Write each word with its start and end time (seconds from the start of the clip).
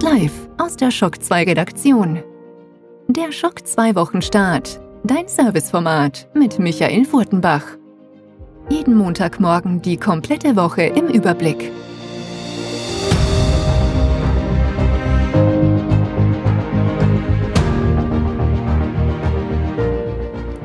Jetzt 0.00 0.12
live 0.12 0.48
aus 0.56 0.76
der 0.76 0.90
Schock 0.90 1.22
2 1.22 1.44
Redaktion. 1.44 2.22
Der 3.08 3.32
Schock 3.32 3.66
2 3.66 3.94
Wochenstart. 3.96 4.80
Dein 5.04 5.28
Serviceformat 5.28 6.26
mit 6.32 6.58
Michael 6.58 7.04
Furtenbach. 7.04 7.64
Jeden 8.70 8.94
Montagmorgen 8.94 9.82
die 9.82 9.98
komplette 9.98 10.56
Woche 10.56 10.84
im 10.84 11.08
Überblick. 11.08 11.70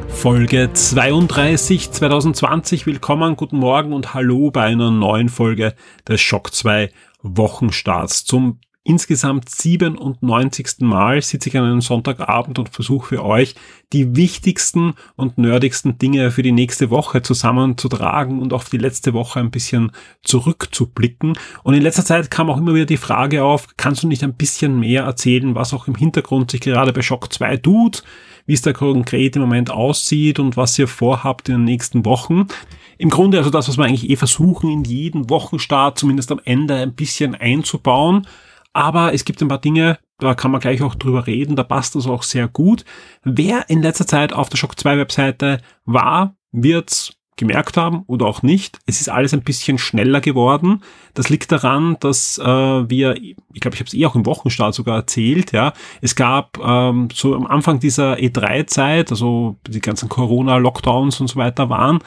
Folge 0.08 0.70
32 0.72 1.92
2020. 1.92 2.86
Willkommen, 2.86 3.36
guten 3.36 3.58
Morgen 3.58 3.92
und 3.92 4.14
hallo 4.14 4.50
bei 4.50 4.64
einer 4.64 4.92
neuen 4.92 5.28
Folge 5.28 5.76
des 6.08 6.22
Schock 6.22 6.54
2 6.54 6.90
Wochenstarts. 7.22 8.24
Zum 8.24 8.60
insgesamt 8.86 9.50
97. 9.50 10.68
Mal 10.80 11.22
sitze 11.22 11.50
ich 11.50 11.58
an 11.58 11.66
einem 11.66 11.82
Sonntagabend 11.82 12.60
und 12.60 12.70
versuche 12.70 13.08
für 13.08 13.26
euch 13.26 13.56
die 13.92 14.16
wichtigsten 14.16 14.94
und 15.16 15.38
nerdigsten 15.38 15.98
Dinge 15.98 16.32
für 16.32 16.44
die 16.44 16.52
nächste 16.52 16.92
Woche 16.92 17.22
zusammenzutragen 17.22 18.40
und 18.40 18.54
auf 18.54 18.70
die 18.70 18.78
letzte 18.78 19.14
Woche 19.14 19.40
ein 19.40 19.52
bisschen 19.52 19.92
zurückzublicken. 20.24 21.34
Und 21.64 21.74
in 21.74 21.82
letzter 21.82 22.06
Zeit 22.06 22.32
kam 22.32 22.50
auch 22.50 22.58
immer 22.58 22.76
wieder 22.76 22.86
die 22.86 22.98
Frage 22.98 23.44
auf, 23.44 23.68
kannst 23.76 24.04
du 24.04 24.08
nicht 24.08 24.24
ein 24.24 24.36
bisschen 24.36 24.80
mehr 24.80 25.04
erzählen, 25.04 25.56
was 25.56 25.74
auch 25.74 25.88
im 25.88 25.96
Hintergrund 25.96 26.52
sich 26.52 26.62
gerade 26.62 26.94
bei 26.94 27.02
Schock 27.02 27.34
2 27.34 27.58
tut? 27.58 28.04
wie 28.48 28.54
es 28.54 28.62
da 28.62 28.74
konkret 28.74 29.36
im 29.36 29.42
Moment 29.42 29.72
aussieht 29.72 30.38
und 30.38 30.56
was 30.56 30.78
ihr 30.78 30.88
vorhabt 30.88 31.50
in 31.50 31.56
den 31.56 31.64
nächsten 31.64 32.06
Wochen. 32.06 32.48
Im 32.98 33.10
Grunde 33.10 33.40
also 33.40 33.50
das, 33.50 33.68
was 33.68 33.78
wir 33.78 33.86
eigentlich 33.86 34.10
eh 34.10 34.16
versuchen, 34.16 34.70
in 34.70 34.84
jeden 34.84 35.30
Wochenstart 35.32 35.98
zumindest 35.98 36.32
am 36.32 36.40
Ende 36.46 36.76
ein 36.76 36.94
bisschen 36.94 37.34
einzubauen. 37.34 38.28
Aber 38.76 39.14
es 39.14 39.24
gibt 39.24 39.42
ein 39.42 39.48
paar 39.48 39.62
Dinge, 39.62 40.00
da 40.20 40.36
kann 40.36 40.52
man 40.52 40.60
gleich 40.60 40.82
auch 40.82 40.96
drüber 40.96 41.28
reden, 41.28 41.56
da 41.56 41.64
passt 41.64 41.96
das 41.96 42.08
auch 42.08 42.24
sehr 42.24 42.50
gut. 42.50 42.84
Wer 43.24 43.70
in 43.70 43.82
letzter 43.82 44.06
Zeit 44.06 44.34
auf 44.34 44.50
der 44.50 44.58
Shock 44.58 44.78
2 44.78 44.98
Webseite 44.98 45.62
war, 45.86 46.36
wird's 46.52 47.14
gemerkt 47.38 47.78
haben 47.78 48.04
oder 48.08 48.26
auch 48.26 48.44
nicht. 48.44 48.80
Es 48.86 49.00
ist 49.00 49.08
alles 49.08 49.34
ein 49.34 49.44
bisschen 49.44 49.78
schneller 49.78 50.20
geworden. 50.20 50.82
Das 51.14 51.30
liegt 51.30 51.54
daran, 51.54 51.96
dass 52.02 52.38
äh, 52.38 52.44
wir, 52.44 53.16
ich 53.16 53.62
glaube, 53.62 53.76
ich 53.76 53.80
habe 53.80 53.88
es 53.88 53.94
eh 53.94 54.06
auch 54.06 54.16
im 54.16 54.26
Wochenstart 54.26 54.74
sogar 54.74 54.98
erzählt, 54.98 55.54
ja, 55.54 55.72
es 56.02 56.16
gab 56.16 56.58
ähm, 56.62 57.08
so 57.14 57.34
am 57.34 57.48
Anfang 57.48 57.80
dieser 57.80 58.16
E3-Zeit, 58.16 59.10
also 59.10 59.56
die 59.68 59.80
ganzen 59.80 60.10
Corona-Lockdowns 60.10 61.22
und 61.22 61.28
so 61.28 61.38
weiter 61.38 61.70
waren, 61.70 62.00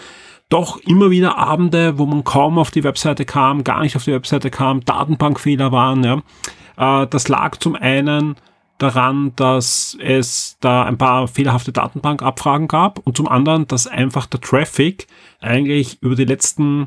doch 0.50 0.78
immer 0.78 1.10
wieder 1.10 1.38
Abende, 1.38 1.98
wo 1.98 2.06
man 2.06 2.24
kaum 2.24 2.58
auf 2.58 2.70
die 2.70 2.84
Webseite 2.84 3.24
kam, 3.24 3.64
gar 3.64 3.82
nicht 3.82 3.96
auf 3.96 4.04
die 4.04 4.12
Webseite 4.12 4.50
kam, 4.50 4.84
Datenbankfehler 4.84 5.72
waren, 5.72 6.04
ja. 6.04 6.22
Äh, 6.78 7.06
das 7.08 7.28
lag 7.28 7.56
zum 7.58 7.74
einen 7.74 8.36
daran, 8.78 9.32
dass 9.34 9.96
es 10.00 10.56
da 10.60 10.84
ein 10.84 10.98
paar 10.98 11.26
fehlerhafte 11.26 11.72
Datenbankabfragen 11.72 12.68
gab 12.68 13.00
und 13.00 13.16
zum 13.16 13.28
anderen, 13.28 13.66
dass 13.66 13.88
einfach 13.88 14.26
der 14.26 14.40
Traffic 14.40 15.08
eigentlich 15.40 16.00
über 16.00 16.14
die 16.14 16.24
letzten 16.24 16.86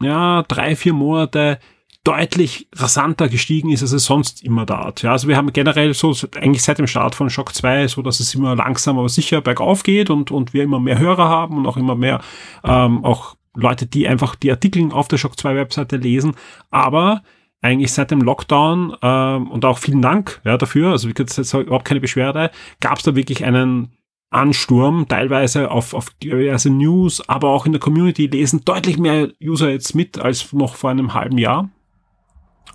ja, 0.00 0.42
drei, 0.42 0.76
vier 0.76 0.92
Monate 0.92 1.58
deutlich 2.04 2.68
rasanter 2.74 3.28
gestiegen 3.28 3.70
ist, 3.70 3.82
als 3.82 3.92
es 3.92 4.04
sonst 4.04 4.42
immer 4.42 4.66
da 4.66 4.86
hat. 4.86 5.02
Ja, 5.02 5.12
also 5.12 5.28
wir 5.28 5.36
haben 5.36 5.52
generell 5.52 5.94
so 5.94 6.14
eigentlich 6.36 6.62
seit 6.62 6.78
dem 6.78 6.88
Start 6.88 7.14
von 7.14 7.30
Shock 7.30 7.54
2 7.54 7.86
so, 7.88 8.02
dass 8.02 8.18
es 8.18 8.34
immer 8.34 8.56
langsam, 8.56 8.98
aber 8.98 9.08
sicher 9.08 9.40
bergauf 9.40 9.84
geht 9.84 10.10
und, 10.10 10.30
und 10.30 10.52
wir 10.52 10.64
immer 10.64 10.80
mehr 10.80 10.98
Hörer 10.98 11.28
haben 11.28 11.58
und 11.58 11.66
auch 11.66 11.76
immer 11.76 11.94
mehr 11.94 12.20
ähm, 12.64 13.04
auch 13.04 13.36
Leute, 13.54 13.86
die 13.86 14.08
einfach 14.08 14.34
die 14.34 14.50
Artikel 14.50 14.90
auf 14.92 15.08
der 15.08 15.18
Shock 15.18 15.38
2 15.38 15.54
Webseite 15.54 15.96
lesen. 15.96 16.34
Aber 16.70 17.22
eigentlich 17.62 17.92
seit 17.92 18.10
dem 18.10 18.20
Lockdown 18.20 18.96
ähm, 19.00 19.50
und 19.50 19.64
auch 19.64 19.78
vielen 19.78 20.02
Dank 20.02 20.40
ja, 20.44 20.58
dafür, 20.58 20.90
also 20.90 21.08
wie 21.08 21.14
gesagt, 21.14 21.54
überhaupt 21.54 21.84
keine 21.84 22.00
Beschwerde, 22.00 22.50
gab 22.80 22.98
es 22.98 23.04
da 23.04 23.14
wirklich 23.14 23.44
einen 23.44 23.92
Ansturm, 24.30 25.06
teilweise 25.08 25.70
auf, 25.70 25.94
auf 25.94 26.10
diverse 26.22 26.70
News, 26.70 27.26
aber 27.28 27.50
auch 27.50 27.66
in 27.66 27.72
der 27.72 27.80
Community 27.80 28.26
lesen 28.26 28.64
deutlich 28.64 28.98
mehr 28.98 29.28
User 29.42 29.70
jetzt 29.70 29.94
mit 29.94 30.18
als 30.18 30.52
noch 30.52 30.74
vor 30.74 30.90
einem 30.90 31.14
halben 31.14 31.38
Jahr. 31.38 31.68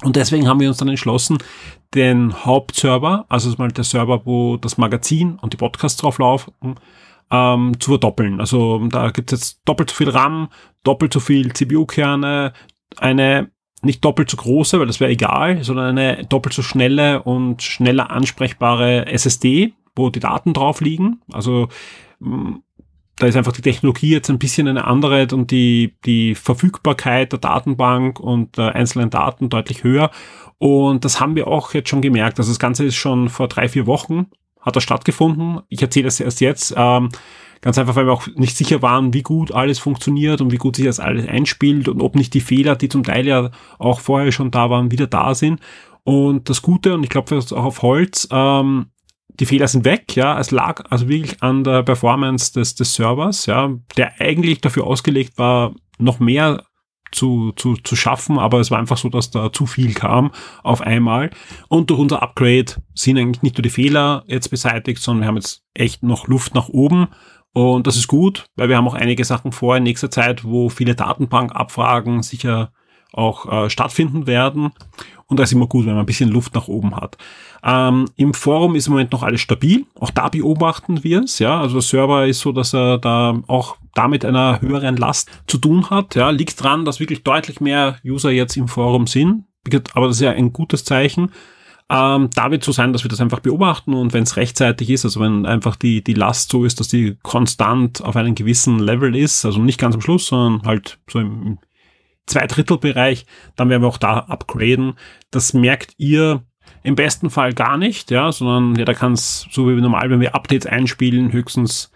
Und 0.03 0.15
deswegen 0.15 0.47
haben 0.47 0.59
wir 0.59 0.67
uns 0.67 0.77
dann 0.77 0.89
entschlossen, 0.89 1.39
den 1.95 2.45
Hauptserver, 2.45 3.25
also 3.29 3.53
mal 3.57 3.69
der 3.69 3.83
Server, 3.83 4.25
wo 4.25 4.57
das 4.57 4.77
Magazin 4.77 5.39
und 5.41 5.53
die 5.53 5.57
Podcasts 5.57 5.99
drauf 5.99 6.19
laufen, 6.19 6.53
ähm, 7.31 7.79
zu 7.79 7.91
verdoppeln. 7.91 8.39
Also 8.39 8.85
da 8.87 9.09
gibt 9.09 9.33
es 9.33 9.39
jetzt 9.39 9.61
doppelt 9.65 9.89
so 9.89 9.95
viel 9.95 10.09
RAM, 10.09 10.49
doppelt 10.83 11.11
so 11.11 11.19
viel 11.19 11.51
CPU-Kerne, 11.51 12.53
eine 12.97 13.49
nicht 13.81 14.03
doppelt 14.03 14.29
so 14.29 14.37
große, 14.37 14.79
weil 14.79 14.87
das 14.87 14.99
wäre 14.99 15.11
egal, 15.11 15.63
sondern 15.63 15.97
eine 15.97 16.25
doppelt 16.25 16.53
so 16.53 16.61
schnelle 16.61 17.23
und 17.23 17.61
schneller 17.61 18.11
ansprechbare 18.11 19.05
SSD, 19.07 19.73
wo 19.95 20.09
die 20.09 20.19
Daten 20.19 20.53
drauf 20.53 20.81
liegen. 20.81 21.21
Also 21.31 21.67
mm, 22.19 22.55
da 23.17 23.27
ist 23.27 23.35
einfach 23.35 23.51
die 23.51 23.61
Technologie 23.61 24.11
jetzt 24.11 24.29
ein 24.29 24.39
bisschen 24.39 24.67
eine 24.67 24.85
andere 24.85 25.27
und 25.31 25.49
die, 25.51 25.95
die 26.05 26.35
Verfügbarkeit 26.35 27.31
der 27.31 27.39
Datenbank 27.39 28.19
und 28.19 28.57
der 28.57 28.75
einzelnen 28.75 29.09
Daten 29.09 29.49
deutlich 29.49 29.83
höher. 29.83 30.11
Und 30.59 31.05
das 31.05 31.19
haben 31.19 31.35
wir 31.35 31.47
auch 31.47 31.73
jetzt 31.73 31.89
schon 31.89 32.01
gemerkt. 32.01 32.39
Also 32.39 32.51
das 32.51 32.59
Ganze 32.59 32.85
ist 32.85 32.95
schon 32.95 33.29
vor 33.29 33.47
drei, 33.47 33.69
vier 33.69 33.87
Wochen 33.87 34.27
hat 34.61 34.75
das 34.75 34.83
stattgefunden. 34.83 35.61
Ich 35.69 35.81
erzähle 35.81 36.05
das 36.05 36.19
erst 36.19 36.41
jetzt. 36.41 36.73
Ähm, 36.75 37.09
Ganz 37.67 37.77
einfach, 37.77 37.97
weil 37.97 38.05
wir 38.05 38.13
auch 38.13 38.27
nicht 38.35 38.55
sicher 38.55 38.81
waren, 38.81 39.13
wie 39.13 39.23
gut 39.23 39.51
alles 39.51 39.77
funktioniert 39.77 40.39
und 40.39 40.53
wie 40.53 40.57
gut 40.57 40.77
sich 40.77 40.85
das 40.85 41.01
alles 41.01 41.27
einspielt 41.27 41.89
und 41.89 42.01
ob 42.01 42.15
nicht 42.15 42.33
die 42.33 42.39
Fehler, 42.39 42.77
die 42.77 42.87
zum 42.87 43.03
Teil 43.03 43.27
ja 43.27 43.51
auch 43.77 43.99
vorher 43.99 44.31
schon 44.31 44.51
da 44.51 44.69
waren, 44.69 44.89
wieder 44.89 45.05
da 45.05 45.35
sind. 45.35 45.59
Und 46.05 46.49
das 46.49 46.61
Gute, 46.61 46.93
und 46.93 47.03
ich 47.03 47.09
glaube 47.09 47.37
auch 47.37 47.51
auf 47.51 47.81
Holz, 47.81 48.25
ähm, 48.31 48.85
die 49.27 49.45
Fehler 49.45 49.67
sind 49.67 49.83
weg, 49.83 50.15
ja. 50.15 50.39
Es 50.39 50.51
lag 50.51 50.85
also 50.89 51.09
wirklich 51.09 51.43
an 51.43 51.65
der 51.65 51.83
Performance 51.83 52.53
des, 52.53 52.75
des 52.75 52.93
Servers, 52.93 53.47
ja, 53.47 53.75
der 53.97 54.13
eigentlich 54.21 54.61
dafür 54.61 54.87
ausgelegt 54.87 55.37
war, 55.37 55.75
noch 55.97 56.21
mehr 56.21 56.63
zu, 57.11 57.51
zu, 57.57 57.75
zu 57.75 57.97
schaffen, 57.97 58.39
aber 58.39 58.61
es 58.61 58.71
war 58.71 58.79
einfach 58.79 58.97
so, 58.97 59.09
dass 59.09 59.29
da 59.29 59.51
zu 59.51 59.65
viel 59.65 59.93
kam 59.93 60.31
auf 60.63 60.79
einmal. 60.79 61.31
Und 61.67 61.89
durch 61.89 61.99
unser 61.99 62.21
Upgrade 62.21 62.75
sind 62.93 63.17
eigentlich 63.17 63.43
nicht 63.43 63.57
nur 63.57 63.63
die 63.63 63.69
Fehler 63.69 64.23
jetzt 64.27 64.47
beseitigt, 64.47 65.01
sondern 65.01 65.23
wir 65.23 65.27
haben 65.27 65.35
jetzt 65.35 65.63
echt 65.73 66.01
noch 66.01 66.27
Luft 66.27 66.55
nach 66.55 66.69
oben 66.69 67.09
und 67.53 67.87
das 67.87 67.95
ist 67.95 68.07
gut, 68.07 68.45
weil 68.55 68.69
wir 68.69 68.77
haben 68.77 68.87
auch 68.87 68.93
einige 68.93 69.25
Sachen 69.25 69.51
vor 69.51 69.77
in 69.77 69.83
nächster 69.83 70.11
Zeit, 70.11 70.43
wo 70.43 70.69
viele 70.69 70.95
Datenbankabfragen 70.95 72.21
sicher 72.23 72.71
auch 73.13 73.51
äh, 73.51 73.69
stattfinden 73.69 74.27
werden. 74.27 74.71
Und 75.25 75.39
da 75.39 75.43
ist 75.43 75.51
immer 75.51 75.67
gut, 75.67 75.85
wenn 75.85 75.93
man 75.93 76.03
ein 76.03 76.05
bisschen 76.05 76.29
Luft 76.29 76.55
nach 76.55 76.67
oben 76.67 76.95
hat. 76.95 77.17
Ähm, 77.63 78.05
Im 78.15 78.33
Forum 78.33 78.75
ist 78.75 78.87
im 78.87 78.93
Moment 78.93 79.11
noch 79.11 79.23
alles 79.23 79.41
stabil. 79.41 79.85
Auch 79.99 80.09
da 80.09 80.29
beobachten 80.29 81.03
wir 81.03 81.23
es. 81.23 81.39
Ja, 81.39 81.59
also 81.59 81.75
der 81.75 81.81
Server 81.81 82.27
ist 82.27 82.39
so, 82.39 82.51
dass 82.53 82.73
er 82.73 82.97
da 82.97 83.41
auch 83.47 83.77
damit 83.93 84.23
einer 84.23 84.61
höheren 84.61 84.95
Last 84.95 85.29
zu 85.47 85.57
tun 85.57 85.89
hat. 85.89 86.15
Ja, 86.15 86.29
liegt 86.29 86.61
dran, 86.61 86.85
dass 86.85 86.99
wirklich 86.99 87.23
deutlich 87.23 87.59
mehr 87.59 87.97
User 88.05 88.31
jetzt 88.31 88.55
im 88.55 88.67
Forum 88.67 89.07
sind. 89.07 89.43
Aber 89.93 90.07
das 90.07 90.17
ist 90.17 90.21
ja 90.21 90.31
ein 90.31 90.53
gutes 90.53 90.85
Zeichen. 90.85 91.31
Ähm, 91.89 92.29
da 92.35 92.51
wird 92.51 92.65
so 92.65 92.73
sein, 92.73 92.91
dass 92.91 93.03
wir 93.03 93.09
das 93.09 93.21
einfach 93.21 93.39
beobachten 93.39 93.93
und 93.93 94.11
wenn 94.11 94.23
es 94.23 94.35
rechtzeitig 94.35 94.89
ist, 94.89 95.05
also 95.05 95.21
wenn 95.21 95.45
einfach 95.45 95.77
die, 95.77 96.03
die 96.03 96.13
Last 96.13 96.51
so 96.51 96.65
ist, 96.65 96.81
dass 96.81 96.89
die 96.89 97.17
konstant 97.23 98.03
auf 98.03 98.17
einem 98.17 98.35
gewissen 98.35 98.79
Level 98.79 99.15
ist, 99.15 99.45
also 99.45 99.61
nicht 99.61 99.79
ganz 99.79 99.95
am 99.95 100.01
Schluss, 100.01 100.27
sondern 100.27 100.67
halt 100.67 100.99
so 101.09 101.19
im 101.19 101.59
Zweidrittelbereich, 102.25 103.25
dann 103.55 103.69
werden 103.69 103.83
wir 103.83 103.87
auch 103.87 103.97
da 103.97 104.19
upgraden. 104.19 104.95
Das 105.31 105.53
merkt 105.53 105.93
ihr 105.97 106.43
im 106.83 106.95
besten 106.95 107.29
Fall 107.29 107.53
gar 107.53 107.77
nicht, 107.77 108.11
ja, 108.11 108.33
sondern 108.33 108.75
ja, 108.75 108.83
da 108.83 108.93
kann 108.93 109.13
es, 109.13 109.47
so 109.49 109.69
wie 109.69 109.79
normal, 109.79 110.09
wenn 110.09 110.19
wir 110.19 110.35
Updates 110.35 110.67
einspielen, 110.67 111.31
höchstens 111.31 111.91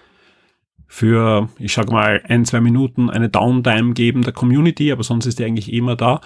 für, 0.88 1.50
ich 1.60 1.74
sag 1.74 1.92
mal, 1.92 2.22
ein, 2.28 2.46
zwei 2.46 2.62
Minuten 2.62 3.10
eine 3.10 3.30
Downtime 3.30 3.94
geben 3.94 4.24
der 4.24 4.34
Community, 4.34 4.92
aber 4.92 5.04
sonst 5.04 5.26
ist 5.26 5.40
die 5.40 5.46
eigentlich 5.46 5.72
immer 5.72 5.96
da. 5.96 6.22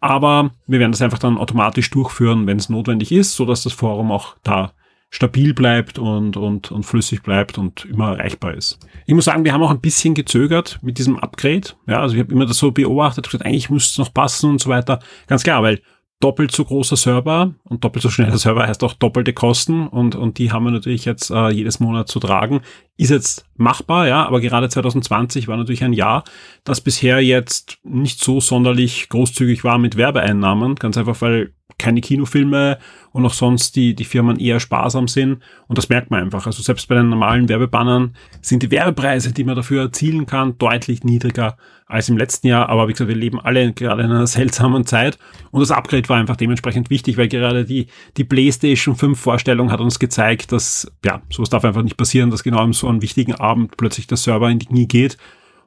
Aber 0.00 0.52
wir 0.66 0.78
werden 0.78 0.92
das 0.92 1.02
einfach 1.02 1.18
dann 1.18 1.38
automatisch 1.38 1.90
durchführen, 1.90 2.46
wenn 2.46 2.58
es 2.58 2.68
notwendig 2.68 3.10
ist, 3.12 3.34
so 3.34 3.44
dass 3.44 3.62
das 3.62 3.72
Forum 3.72 4.12
auch 4.12 4.36
da 4.42 4.72
stabil 5.10 5.54
bleibt 5.54 5.98
und, 5.98 6.36
und, 6.36 6.70
und 6.70 6.82
flüssig 6.84 7.22
bleibt 7.22 7.56
und 7.56 7.86
immer 7.86 8.12
erreichbar 8.12 8.54
ist. 8.54 8.78
Ich 9.06 9.14
muss 9.14 9.24
sagen, 9.24 9.44
wir 9.44 9.52
haben 9.52 9.62
auch 9.62 9.70
ein 9.70 9.80
bisschen 9.80 10.14
gezögert 10.14 10.78
mit 10.82 10.98
diesem 10.98 11.18
Upgrade. 11.18 11.68
Ja, 11.86 12.00
also 12.00 12.14
ich 12.14 12.20
habe 12.20 12.32
immer 12.32 12.46
das 12.46 12.58
so 12.58 12.70
beobachtet, 12.72 13.24
gesagt, 13.24 13.46
eigentlich 13.46 13.70
müsste 13.70 13.92
es 13.92 14.06
noch 14.06 14.12
passen 14.12 14.50
und 14.50 14.60
so 14.60 14.68
weiter. 14.68 15.00
Ganz 15.26 15.42
klar, 15.42 15.62
weil 15.62 15.80
doppelt 16.20 16.50
so 16.52 16.64
großer 16.64 16.96
Server. 16.96 17.54
Und 17.64 17.84
doppelt 17.84 18.02
so 18.02 18.10
schneller 18.10 18.38
Server 18.38 18.66
heißt 18.66 18.82
auch 18.84 18.94
doppelte 18.94 19.32
Kosten. 19.32 19.86
Und, 19.86 20.16
und 20.16 20.38
die 20.38 20.52
haben 20.52 20.64
wir 20.64 20.70
natürlich 20.70 21.04
jetzt 21.04 21.30
äh, 21.30 21.50
jedes 21.50 21.80
Monat 21.80 22.08
zu 22.08 22.20
tragen. 22.20 22.62
ist 22.96 23.10
jetzt 23.10 23.46
machbar, 23.56 24.08
ja, 24.08 24.26
aber 24.26 24.40
gerade 24.40 24.68
2020 24.68 25.48
war 25.48 25.56
natürlich 25.56 25.84
ein 25.84 25.92
Jahr, 25.92 26.24
das 26.64 26.80
bisher 26.80 27.20
jetzt 27.22 27.78
nicht 27.84 28.22
so 28.22 28.40
sonderlich 28.40 29.08
großzügig 29.08 29.64
war 29.64 29.78
mit 29.78 29.96
Werbeeinnahmen, 29.96 30.74
ganz 30.76 30.96
einfach, 30.96 31.20
weil 31.20 31.52
keine 31.78 32.00
Kinofilme 32.00 32.78
und 33.12 33.24
auch 33.24 33.32
sonst 33.32 33.76
die, 33.76 33.94
die 33.94 34.04
Firmen 34.04 34.38
eher 34.38 34.60
sparsam 34.60 35.08
sind. 35.08 35.42
Und 35.66 35.78
das 35.78 35.88
merkt 35.88 36.10
man 36.10 36.22
einfach. 36.22 36.46
Also 36.46 36.62
selbst 36.62 36.88
bei 36.88 36.96
den 36.96 37.08
normalen 37.08 37.48
Werbebannern 37.48 38.14
sind 38.42 38.62
die 38.62 38.70
Werbepreise, 38.70 39.32
die 39.32 39.44
man 39.44 39.56
dafür 39.56 39.82
erzielen 39.82 40.26
kann, 40.26 40.58
deutlich 40.58 41.04
niedriger 41.04 41.56
als 41.86 42.08
im 42.08 42.18
letzten 42.18 42.48
Jahr. 42.48 42.68
Aber 42.68 42.88
wie 42.88 42.92
gesagt, 42.92 43.08
wir 43.08 43.16
leben 43.16 43.40
alle 43.40 43.72
gerade 43.72 44.02
in 44.02 44.10
einer 44.10 44.26
seltsamen 44.28 44.84
Zeit. 44.84 45.18
Und 45.50 45.60
das 45.60 45.70
Upgrade 45.70 46.08
war 46.08 46.18
einfach 46.18 46.36
dementsprechend 46.36 46.90
wichtig, 46.90 47.16
weil 47.16 47.28
gerade 47.28 47.64
die, 47.64 47.86
die 48.16 48.24
PlayStation 48.24 48.96
5 48.96 49.18
Vorstellung 49.18 49.72
hat 49.72 49.80
uns 49.80 49.98
gezeigt, 49.98 50.52
dass, 50.52 50.90
ja, 51.04 51.22
sowas 51.30 51.50
darf 51.50 51.64
einfach 51.64 51.82
nicht 51.82 51.96
passieren, 51.96 52.30
dass 52.30 52.42
genau 52.42 52.64
in 52.64 52.72
so 52.72 52.88
einem 52.88 53.02
wichtigen 53.02 53.34
Abend 53.34 53.76
plötzlich 53.76 54.06
der 54.06 54.16
Server 54.16 54.50
in 54.50 54.58
die 54.58 54.66
Knie 54.66 54.86
geht 54.86 55.16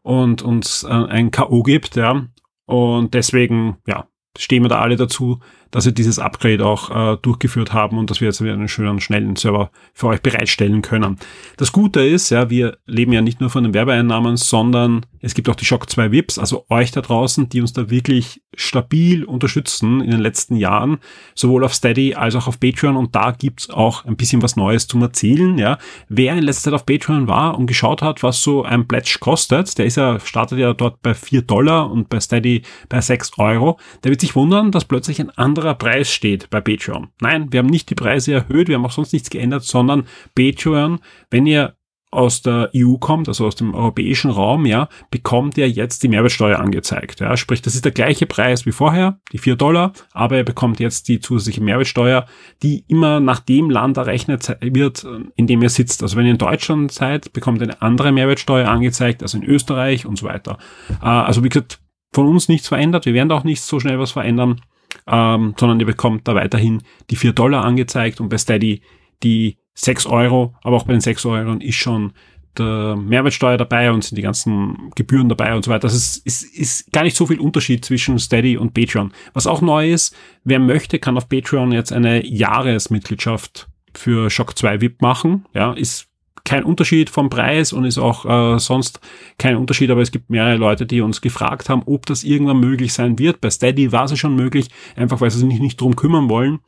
und 0.04 0.42
uns 0.42 0.84
äh, 0.84 0.90
ein 0.90 1.32
K.O. 1.32 1.64
gibt, 1.64 1.96
ja. 1.96 2.28
Und 2.66 3.14
deswegen, 3.14 3.78
ja, 3.88 4.08
stehen 4.38 4.64
wir 4.64 4.70
da 4.70 4.80
alle 4.80 4.96
dazu, 4.96 5.40
dass 5.72 5.86
wir 5.86 5.92
dieses 5.92 6.20
Upgrade 6.20 6.66
auch 6.66 7.14
äh, 7.14 7.18
durchgeführt 7.22 7.74
haben 7.74 7.98
und 7.98 8.10
dass 8.10 8.22
wir 8.22 8.28
jetzt 8.28 8.42
wieder 8.42 8.54
einen 8.54 8.68
schönen, 8.68 9.00
schnellen 9.00 9.36
Server 9.36 9.72
für 9.94 10.08
euch 10.08 10.22
bereitstellen 10.22 10.82
können. 10.82 11.18
Das 11.58 11.72
Gute 11.72 12.02
ist, 12.02 12.30
ja, 12.30 12.50
wir 12.50 12.78
leben 12.86 13.14
ja 13.14 13.22
nicht 13.22 13.42
nur 13.42 13.50
von 13.50 13.64
den 13.64 13.74
Werbeeinnahmen, 13.74 14.38
sondern 14.38 15.06
es 15.20 15.34
gibt 15.34 15.50
auch 15.50 15.56
die 15.56 15.66
Shock 15.66 15.90
2 15.90 16.12
VIPs, 16.12 16.40
also 16.40 16.66
euch 16.70 16.92
da 16.92 17.02
draußen, 17.02 17.50
die 17.50 17.62
uns 17.62 17.74
da 17.74 17.90
wirklich 17.90 18.42
stabil 18.56 19.24
unterstützen 19.24 20.02
in 20.02 20.12
den 20.12 20.20
letzten 20.20 20.56
Jahren, 20.56 20.98
sowohl 21.36 21.64
auf 21.64 21.74
Steady 21.74 22.16
als 22.16 22.36
auch 22.36 22.48
auf 22.48 22.60
Patreon 22.60 22.98
und 22.98 23.16
da 23.16 23.32
gibt's 23.32 23.70
auch 23.70 24.04
ein 24.06 24.18
bisschen 24.18 24.42
was 24.42 24.56
Neues 24.56 24.88
zum 24.88 25.02
Erzählen, 25.02 25.58
ja. 25.58 25.78
Wer 26.10 26.36
in 26.36 26.44
letzter 26.44 26.72
Zeit 26.72 26.74
auf 26.74 26.86
Patreon 26.86 27.28
war 27.28 27.58
und 27.58 27.68
geschaut 27.68 28.02
hat, 28.02 28.24
was 28.24 28.42
so 28.42 28.64
ein 28.64 28.88
Pledge 28.88 29.18
kostet, 29.20 29.78
der 29.78 29.86
ist 29.86 29.96
ja, 29.96 30.20
startet 30.20 30.60
ja 30.60 30.74
dort 30.74 31.02
bei 31.02 31.14
4 31.14 31.44
Dollar 31.44 31.90
und 31.90 32.10
bei 32.10 32.20
Steady 32.20 32.64
bei 32.90 33.00
6 33.00 33.38
Euro, 33.38 33.80
der 34.04 34.12
wird 34.12 34.22
sich 34.22 34.36
wundern, 34.36 34.72
dass 34.72 34.86
plötzlich 34.86 35.22
ein 35.22 35.30
anderer 35.30 35.61
anderer 35.62 35.76
Preis 35.76 36.12
steht 36.12 36.50
bei 36.50 36.60
Patreon. 36.60 37.10
Nein, 37.22 37.52
wir 37.52 37.60
haben 37.60 37.68
nicht 37.68 37.90
die 37.90 37.96
Preise 37.96 38.34
erhöht, 38.34 38.68
wir 38.68 38.76
haben 38.76 38.86
auch 38.86 38.92
sonst 38.92 39.14
nichts 39.14 39.30
geändert, 39.30 39.64
sondern 39.64 40.08
Patreon, 40.36 41.00
wenn 41.30 41.46
ihr 41.46 41.76
aus 42.14 42.42
der 42.42 42.72
EU 42.76 42.96
kommt, 42.98 43.30
also 43.30 43.46
aus 43.46 43.56
dem 43.56 43.74
europäischen 43.74 44.32
Raum, 44.32 44.66
ja, 44.66 44.90
bekommt 45.12 45.58
ihr 45.58 45.70
jetzt 45.70 46.04
die 46.04 46.10
Mehrwertsteuer 46.10 46.60
angezeigt. 46.60 47.22
Ja. 47.22 47.38
Sprich, 47.38 47.62
das 47.62 47.74
ist 47.74 47.86
der 47.86 47.94
gleiche 47.94 48.26
Preis 48.26 48.66
wie 48.66 48.74
vorher, 48.74 49.22
die 49.32 49.38
vier 49.38 49.56
Dollar, 49.56 49.94
aber 50.12 50.36
ihr 50.36 50.44
bekommt 50.44 50.82
jetzt 50.82 51.08
die 51.08 51.22
zusätzliche 51.22 51.64
Mehrwertsteuer, 51.64 52.26
die 52.64 52.84
immer 52.90 53.22
nach 53.22 53.40
dem 53.40 53.70
Land 53.70 53.96
errechnet 53.96 54.58
wird, 54.60 55.08
in 55.38 55.48
dem 55.48 55.62
ihr 55.62 55.70
sitzt. 55.70 56.04
Also 56.04 56.18
wenn 56.18 56.26
ihr 56.26 56.34
in 56.34 56.38
Deutschland 56.38 56.92
seid, 56.92 57.32
bekommt 57.32 57.62
ihr 57.62 57.70
eine 57.70 57.82
andere 57.82 58.12
Mehrwertsteuer 58.12 58.68
angezeigt, 58.68 59.24
als 59.24 59.34
in 59.34 59.46
Österreich 59.46 60.06
und 60.06 60.18
so 60.18 60.26
weiter. 60.26 60.58
Äh, 61.02 61.06
also 61.06 61.46
wie 61.46 61.50
gesagt, 61.50 61.80
von 62.14 62.28
uns 62.28 62.50
nichts 62.50 62.68
verändert, 62.68 63.06
wir 63.06 63.14
werden 63.14 63.32
auch 63.32 63.46
nicht 63.46 63.62
so 63.62 63.80
schnell 63.80 64.00
was 64.00 64.12
verändern 64.12 64.60
ähm, 65.08 65.56
sondern 65.58 65.80
ihr 65.80 65.86
bekommt 65.86 66.28
da 66.28 66.36
weiterhin 66.36 66.84
die 67.10 67.16
4 67.16 67.34
Dollar 67.34 67.64
angezeigt 67.64 68.22
und 68.22 68.30
bei 68.30 68.38
Steady 68.38 68.82
die 69.24 69.58
6 69.76 70.06
Euro, 70.08 70.56
aber 70.64 70.78
auch 70.78 70.84
bei 70.84 70.94
den 70.94 71.02
6 71.02 71.26
Euro 71.26 71.54
ist 71.54 71.76
schon 71.76 72.14
der 72.58 72.98
Mehrwertsteuer 72.98 73.58
dabei 73.58 73.92
und 73.92 74.04
sind 74.04 74.18
die 74.18 74.22
ganzen 74.22 74.92
Gebühren 74.96 75.30
dabei 75.30 75.56
und 75.56 75.64
so 75.64 75.72
weiter. 75.72 75.88
Das 75.88 75.96
ist, 75.96 76.26
ist, 76.26 76.44
ist 76.44 76.92
gar 76.92 77.04
nicht 77.04 77.16
so 77.16 77.26
viel 77.26 77.40
Unterschied 77.40 77.86
zwischen 77.86 78.20
Steady 78.20 78.58
und 78.58 78.74
Patreon. 78.74 79.14
Was 79.34 79.48
auch 79.48 79.62
neu 79.62 79.92
ist, 79.92 80.16
wer 80.44 80.60
möchte, 80.60 81.00
kann 81.00 81.18
auf 81.18 81.30
Patreon 81.30 81.72
jetzt 81.72 81.94
eine 81.94 82.26
Jahresmitgliedschaft 82.26 83.70
für 83.96 84.30
Shock 84.30 84.58
2 84.58 84.82
VIP 84.82 85.02
machen. 85.02 85.46
Ja, 85.54 85.74
ist 85.74 86.11
kein 86.44 86.64
Unterschied 86.64 87.10
vom 87.10 87.30
Preis 87.30 87.74
und 87.74 87.86
ist 87.86 87.98
auch 87.98 88.26
äh, 88.26 88.60
sonst 88.60 89.00
kein 89.38 89.56
Unterschied, 89.56 89.90
aber 89.92 90.02
es 90.02 90.12
gibt 90.12 90.30
mehrere 90.30 90.58
Leute, 90.58 90.86
die 90.86 91.02
uns 91.02 91.22
gefragt 91.22 91.70
haben, 91.70 91.84
ob 91.86 92.06
das 92.06 92.24
irgendwann 92.24 92.60
möglich 92.60 92.94
sein 92.94 93.20
wird. 93.20 93.42
Bei 93.42 93.50
Steady 93.50 93.92
war 93.92 94.06
es 94.06 94.18
schon 94.18 94.36
möglich, 94.36 94.70
einfach 94.96 95.22
weil 95.22 95.32
sie 95.32 95.40
sich 95.40 95.60
nicht, 95.60 95.80
drum 95.80 95.96
kümmern 95.96 96.30
wollen. 96.30 96.60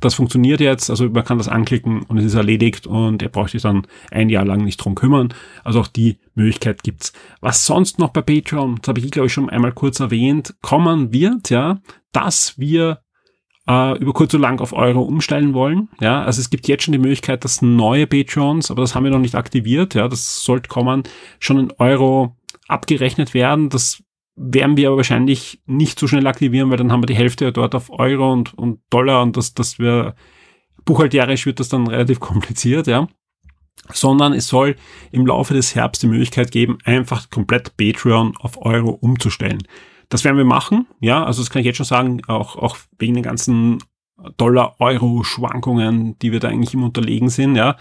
Das 0.00 0.14
funktioniert 0.14 0.60
jetzt, 0.60 0.90
also 0.90 1.08
man 1.08 1.24
kann 1.24 1.38
das 1.38 1.48
anklicken 1.48 2.02
und 2.02 2.18
es 2.18 2.24
ist 2.24 2.34
erledigt 2.34 2.86
und 2.86 3.20
ihr 3.20 3.28
braucht 3.30 3.50
sich 3.50 3.62
dann 3.62 3.86
ein 4.12 4.28
Jahr 4.28 4.44
lang 4.44 4.64
nicht 4.64 4.76
drum 4.76 4.94
kümmern. 4.94 5.34
Also 5.64 5.80
auch 5.80 5.88
die 5.88 6.18
Möglichkeit 6.34 6.84
gibt's. 6.84 7.12
Was 7.40 7.66
sonst 7.66 7.98
noch 7.98 8.10
bei 8.10 8.22
Patreon, 8.22 8.76
das 8.80 8.88
habe 8.88 9.00
ich 9.00 9.10
glaube 9.10 9.26
ich 9.26 9.32
schon 9.32 9.50
einmal 9.50 9.72
kurz 9.72 9.98
erwähnt, 9.98 10.54
kommen 10.62 11.12
wird, 11.12 11.50
ja, 11.50 11.80
dass 12.12 12.58
wir 12.58 13.00
äh, 13.68 13.98
über 13.98 14.12
kurz 14.12 14.34
oder 14.34 14.42
lang 14.42 14.60
auf 14.60 14.72
Euro 14.72 15.02
umstellen 15.02 15.52
wollen. 15.52 15.88
Ja, 16.00 16.22
also 16.22 16.40
es 16.40 16.50
gibt 16.50 16.66
jetzt 16.66 16.84
schon 16.84 16.92
die 16.92 16.98
Möglichkeit, 16.98 17.44
dass 17.44 17.62
neue 17.62 18.06
Patreons, 18.06 18.70
aber 18.70 18.80
das 18.80 18.94
haben 18.94 19.04
wir 19.04 19.10
noch 19.10 19.18
nicht 19.18 19.34
aktiviert, 19.34 19.94
ja, 19.94 20.08
das 20.08 20.42
sollte 20.42 20.68
kommen, 20.68 21.02
schon 21.38 21.58
in 21.58 21.72
Euro 21.78 22.36
abgerechnet 22.66 23.34
werden. 23.34 23.68
Das 23.68 24.02
werden 24.36 24.76
wir 24.76 24.88
aber 24.88 24.98
wahrscheinlich 24.98 25.60
nicht 25.66 25.98
so 25.98 26.06
schnell 26.06 26.26
aktivieren, 26.26 26.70
weil 26.70 26.78
dann 26.78 26.92
haben 26.92 27.02
wir 27.02 27.06
die 27.06 27.16
Hälfte 27.16 27.46
ja 27.46 27.50
dort 27.50 27.74
auf 27.74 27.90
Euro 27.90 28.32
und, 28.32 28.54
und 28.54 28.80
Dollar 28.88 29.22
und 29.22 29.36
das, 29.36 29.52
das 29.52 29.78
wir 29.78 30.14
buchhalterisch 30.84 31.44
wird 31.44 31.60
das 31.60 31.68
dann 31.68 31.86
relativ 31.86 32.20
kompliziert, 32.20 32.86
ja. 32.86 33.06
Sondern 33.92 34.32
es 34.32 34.48
soll 34.48 34.76
im 35.12 35.26
Laufe 35.26 35.54
des 35.54 35.74
Herbst 35.74 36.02
die 36.02 36.08
Möglichkeit 36.08 36.50
geben, 36.50 36.78
einfach 36.84 37.30
komplett 37.30 37.76
Patreon 37.76 38.34
auf 38.38 38.60
Euro 38.64 38.90
umzustellen. 38.90 39.62
Das 40.08 40.24
werden 40.24 40.36
wir 40.38 40.44
machen, 40.44 40.86
ja, 41.00 41.24
also 41.24 41.42
das 41.42 41.50
kann 41.50 41.60
ich 41.60 41.66
jetzt 41.66 41.76
schon 41.76 41.86
sagen, 41.86 42.22
auch, 42.28 42.56
auch 42.56 42.76
wegen 42.98 43.14
den 43.14 43.22
ganzen 43.22 43.78
Dollar-Euro-Schwankungen, 44.36 46.18
die 46.18 46.32
wir 46.32 46.40
da 46.40 46.48
eigentlich 46.48 46.74
immer 46.74 46.86
unterlegen 46.86 47.28
sind, 47.28 47.56
ja. 47.56 47.76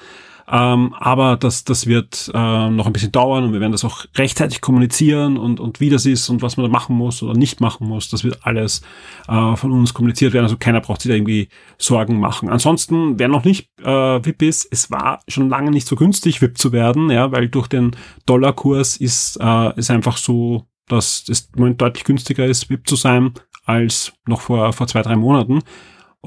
Ähm, 0.49 0.93
aber 0.97 1.35
das, 1.35 1.65
das 1.65 1.87
wird 1.87 2.31
äh, 2.33 2.69
noch 2.69 2.87
ein 2.87 2.93
bisschen 2.93 3.11
dauern 3.11 3.43
und 3.43 3.53
wir 3.53 3.59
werden 3.59 3.73
das 3.73 3.83
auch 3.83 4.05
rechtzeitig 4.15 4.61
kommunizieren 4.61 5.37
und, 5.37 5.59
und 5.59 5.81
wie 5.81 5.89
das 5.89 6.05
ist 6.05 6.29
und 6.29 6.41
was 6.41 6.55
man 6.55 6.65
da 6.65 6.71
machen 6.71 6.95
muss 6.95 7.21
oder 7.21 7.37
nicht 7.37 7.59
machen 7.59 7.85
muss. 7.85 8.09
Das 8.09 8.23
wird 8.23 8.45
alles 8.45 8.81
äh, 9.27 9.55
von 9.57 9.73
uns 9.73 9.93
kommuniziert 9.93 10.31
werden. 10.31 10.45
Also 10.45 10.55
keiner 10.55 10.79
braucht 10.79 11.01
sich 11.01 11.09
da 11.09 11.15
irgendwie 11.15 11.49
Sorgen 11.77 12.21
machen. 12.21 12.47
Ansonsten, 12.47 13.19
wer 13.19 13.27
noch 13.27 13.43
nicht 13.43 13.67
äh, 13.81 13.85
VIP 14.25 14.43
ist, 14.43 14.69
es 14.71 14.89
war 14.89 15.19
schon 15.27 15.49
lange 15.49 15.69
nicht 15.69 15.85
so 15.85 15.97
günstig, 15.97 16.41
VIP 16.41 16.57
zu 16.57 16.71
werden, 16.71 17.09
ja, 17.09 17.29
weil 17.33 17.49
durch 17.49 17.67
den 17.67 17.97
Dollarkurs 18.25 18.95
ist, 18.95 19.37
äh, 19.41 19.77
ist 19.77 19.91
einfach 19.91 20.15
so 20.15 20.65
dass 20.87 21.27
es 21.27 21.51
deutlich 21.51 22.03
günstiger 22.03 22.45
ist, 22.45 22.69
VIP 22.69 22.87
zu 22.87 22.95
sein, 22.95 23.33
als 23.65 24.13
noch 24.25 24.41
vor, 24.41 24.71
vor 24.73 24.87
zwei, 24.87 25.01
drei 25.01 25.15
Monaten. 25.15 25.61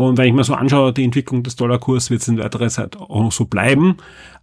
Und 0.00 0.16
wenn 0.16 0.28
ich 0.28 0.32
mir 0.32 0.44
so 0.44 0.54
anschaue, 0.54 0.94
die 0.94 1.04
Entwicklung 1.04 1.42
des 1.42 1.56
Dollarkurs 1.56 2.10
wird 2.10 2.22
es 2.22 2.28
in 2.28 2.38
weiterer 2.38 2.68
Zeit 2.68 2.96
auch 2.96 3.22
noch 3.22 3.32
so 3.32 3.44
bleiben. 3.44 3.96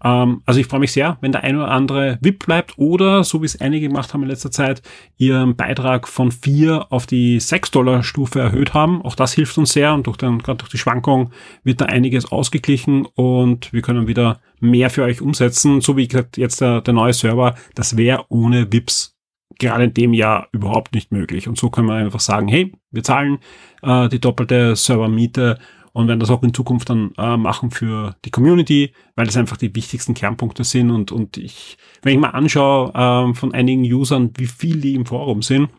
Ähm, 0.04 0.42
also 0.46 0.60
ich 0.60 0.68
freue 0.68 0.82
mich 0.82 0.92
sehr, 0.92 1.18
wenn 1.22 1.32
der 1.32 1.44
ein 1.44 1.56
oder 1.56 1.72
andere 1.72 2.20
VIP 2.22 2.46
bleibt 2.46 2.78
oder, 2.78 3.24
so 3.24 3.42
wie 3.42 3.46
es 3.46 3.60
einige 3.60 3.88
gemacht 3.88 4.14
haben 4.14 4.24
in 4.24 4.30
letzter 4.30 4.52
Zeit, 4.52 4.84
ihren 5.18 5.56
Beitrag 5.56 6.08
von 6.08 6.32
vier 6.32 6.92
auf 6.92 7.08
die 7.08 7.40
sechs 7.40 7.72
Dollar 7.72 8.04
Stufe 8.04 8.40
erhöht 8.40 8.76
haben. 8.76 9.02
Auch 9.02 9.16
das 9.16 9.34
hilft 9.34 9.58
uns 9.58 9.72
sehr 9.72 9.96
und 9.96 10.06
durch, 10.06 10.18
den, 10.18 10.40
gerade 10.40 10.58
durch 10.58 10.70
die 10.70 10.78
Schwankung 10.78 11.32
wird 11.64 11.82
da 11.82 11.86
einiges 11.86 12.32
ausgeglichen 12.32 13.08
und 13.16 13.74
wir 13.74 13.82
können 13.82 14.08
wieder 14.08 14.42
mehr 14.60 14.90
für 14.90 15.04
euch 15.04 15.22
umsetzen. 15.22 15.82
So 15.82 15.98
wie 15.98 16.08
gesagt, 16.08 16.38
jetzt 16.38 16.62
der, 16.62 16.82
der 16.82 16.94
neue 16.94 17.14
Server, 17.14 17.56
das 17.74 17.98
wäre 17.98 18.26
ohne 18.30 18.72
VIPs 18.72 19.17
gerade 19.60 19.86
in 19.86 19.94
dem 19.94 20.14
Jahr 20.14 20.48
überhaupt 20.52 20.94
nicht 20.94 21.12
möglich. 21.12 21.48
Und 21.48 21.58
so 21.58 21.70
können 21.70 21.88
wir 21.88 21.96
einfach 21.96 22.20
sagen, 22.20 22.48
hey, 22.48 22.74
wir 22.92 23.04
zahlen 23.04 23.40
äh, 23.82 24.10
die 24.10 24.20
doppelte 24.20 24.76
Servermiete 24.76 25.60
und 25.94 26.08
werden 26.08 26.20
das 26.20 26.30
auch 26.30 26.44
in 26.44 26.54
Zukunft 26.54 26.90
dann 26.90 27.12
äh, 27.18 27.38
machen 27.38 27.72
für 27.72 28.16
die 28.24 28.30
Community, 28.30 28.94
weil 29.16 29.26
das 29.26 29.38
einfach 29.38 29.58
die 29.58 29.74
wichtigsten 29.74 30.14
Kernpunkte 30.14 30.64
sind. 30.64 30.92
Und, 30.92 31.12
und 31.12 31.38
ich, 31.38 31.78
wenn 32.04 32.14
ich 32.14 32.20
mal 32.20 32.30
anschaue 32.30 32.94
äh, 32.94 33.34
von 33.34 33.54
einigen 33.54 33.82
Usern, 33.82 34.32
wie 34.38 34.46
viel 34.46 34.80
die 34.80 34.94
im 34.94 35.06
Forum 35.06 35.42
sind, 35.42 35.70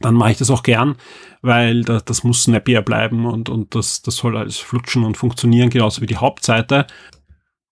dann 0.00 0.14
mache 0.14 0.32
ich 0.32 0.38
das 0.38 0.50
auch 0.50 0.62
gern, 0.62 0.96
weil 1.42 1.82
das, 1.82 2.04
das 2.04 2.22
muss 2.22 2.44
snappier 2.44 2.82
bleiben 2.82 3.26
und, 3.26 3.48
und 3.48 3.74
das, 3.74 4.02
das 4.02 4.16
soll 4.16 4.36
alles 4.36 4.58
flutschen 4.58 5.02
und 5.02 5.16
funktionieren, 5.16 5.70
genauso 5.70 6.00
wie 6.00 6.06
die 6.06 6.18
Hauptseite. 6.18 6.86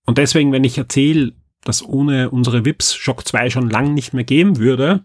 Und 0.05 0.19
deswegen, 0.19 0.51
wenn 0.51 0.65
ich 0.65 0.79
erzähle, 0.79 1.35
das 1.69 1.85
ohne 1.85 2.31
unsere 2.31 2.65
VIPs 2.65 2.95
Shock 2.95 3.27
2 3.27 3.51
schon 3.51 3.71
lang 3.71 3.95
nicht 3.95 4.15
mehr 4.15 4.25
geben 4.25 4.59
würde, 4.59 5.05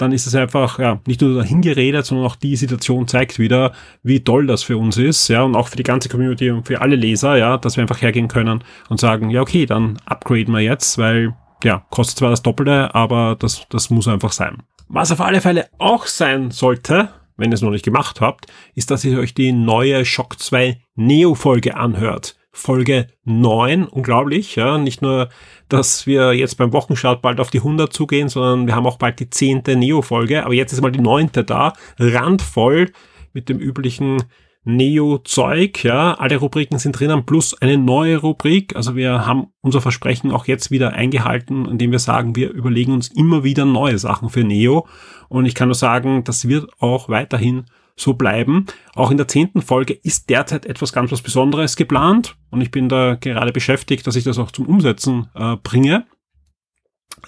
dann 0.00 0.12
ist 0.12 0.26
es 0.26 0.34
einfach 0.34 0.78
ja, 0.78 1.00
nicht 1.06 1.20
nur 1.20 1.34
dahingeredet, 1.34 2.06
sondern 2.06 2.26
auch 2.26 2.36
die 2.36 2.56
Situation 2.56 3.06
zeigt 3.06 3.38
wieder, 3.38 3.72
wie 4.02 4.24
toll 4.24 4.46
das 4.46 4.62
für 4.62 4.78
uns 4.78 4.96
ist, 4.96 5.28
ja, 5.28 5.42
und 5.42 5.54
auch 5.54 5.68
für 5.68 5.76
die 5.76 5.82
ganze 5.82 6.08
Community 6.08 6.50
und 6.50 6.66
für 6.66 6.80
alle 6.80 6.96
Leser, 6.96 7.36
ja, 7.36 7.58
dass 7.58 7.76
wir 7.76 7.82
einfach 7.82 8.00
hergehen 8.00 8.28
können 8.28 8.64
und 8.88 9.00
sagen, 9.00 9.30
ja, 9.30 9.42
okay, 9.42 9.66
dann 9.66 9.98
upgraden 10.06 10.54
wir 10.54 10.60
jetzt, 10.60 10.96
weil, 10.98 11.34
ja, 11.62 11.84
kostet 11.90 12.18
zwar 12.18 12.30
das 12.30 12.42
Doppelte, 12.42 12.94
aber 12.94 13.36
das, 13.38 13.66
das 13.68 13.90
muss 13.90 14.08
einfach 14.08 14.32
sein. 14.32 14.62
Was 14.88 15.12
auf 15.12 15.20
alle 15.20 15.40
Fälle 15.40 15.68
auch 15.78 16.06
sein 16.06 16.50
sollte, 16.50 17.10
wenn 17.36 17.50
ihr 17.50 17.54
es 17.54 17.62
noch 17.62 17.70
nicht 17.70 17.84
gemacht 17.84 18.20
habt, 18.20 18.46
ist, 18.74 18.90
dass 18.90 19.04
ihr 19.04 19.18
euch 19.18 19.34
die 19.34 19.52
neue 19.52 20.04
Shock 20.04 20.38
2 20.38 20.80
Neo-Folge 20.94 21.76
anhört. 21.76 22.36
Folge 22.52 23.06
9, 23.24 23.84
unglaublich, 23.84 24.56
ja, 24.56 24.76
nicht 24.78 25.02
nur 25.02 25.28
dass 25.70 26.06
wir 26.06 26.32
jetzt 26.34 26.56
beim 26.56 26.72
Wochenstart 26.72 27.22
bald 27.22 27.40
auf 27.40 27.50
die 27.50 27.58
100 27.58 27.92
zugehen, 27.92 28.28
sondern 28.28 28.66
wir 28.66 28.74
haben 28.74 28.86
auch 28.86 28.98
bald 28.98 29.20
die 29.20 29.30
zehnte 29.30 29.76
Neo-Folge. 29.76 30.44
Aber 30.44 30.52
jetzt 30.52 30.72
ist 30.72 30.80
mal 30.80 30.92
die 30.92 31.00
neunte 31.00 31.44
da, 31.44 31.72
randvoll 31.98 32.90
mit 33.32 33.48
dem 33.48 33.58
üblichen 33.58 34.24
Neo-Zeug, 34.64 35.84
ja. 35.84 36.14
Alle 36.14 36.36
Rubriken 36.36 36.78
sind 36.78 36.98
drinnen, 36.98 37.24
plus 37.24 37.60
eine 37.62 37.78
neue 37.78 38.18
Rubrik. 38.18 38.76
Also 38.76 38.94
wir 38.94 39.26
haben 39.26 39.46
unser 39.62 39.80
Versprechen 39.80 40.32
auch 40.32 40.46
jetzt 40.46 40.70
wieder 40.70 40.92
eingehalten, 40.92 41.64
indem 41.64 41.92
wir 41.92 41.98
sagen, 41.98 42.36
wir 42.36 42.50
überlegen 42.50 42.92
uns 42.92 43.08
immer 43.08 43.42
wieder 43.42 43.64
neue 43.64 43.98
Sachen 43.98 44.28
für 44.28 44.44
Neo. 44.44 44.86
Und 45.28 45.46
ich 45.46 45.54
kann 45.54 45.68
nur 45.68 45.76
sagen, 45.76 46.24
das 46.24 46.46
wird 46.46 46.68
auch 46.78 47.08
weiterhin 47.08 47.64
so 48.00 48.14
bleiben. 48.14 48.66
Auch 48.94 49.10
in 49.10 49.16
der 49.16 49.28
zehnten 49.28 49.62
Folge 49.62 49.94
ist 49.94 50.30
derzeit 50.30 50.66
etwas 50.66 50.92
ganz 50.92 51.12
was 51.12 51.22
Besonderes 51.22 51.76
geplant. 51.76 52.36
Und 52.50 52.60
ich 52.60 52.70
bin 52.70 52.88
da 52.88 53.14
gerade 53.14 53.52
beschäftigt, 53.52 54.06
dass 54.06 54.16
ich 54.16 54.24
das 54.24 54.38
auch 54.38 54.50
zum 54.50 54.66
Umsetzen 54.66 55.28
äh, 55.34 55.56
bringe. 55.56 56.06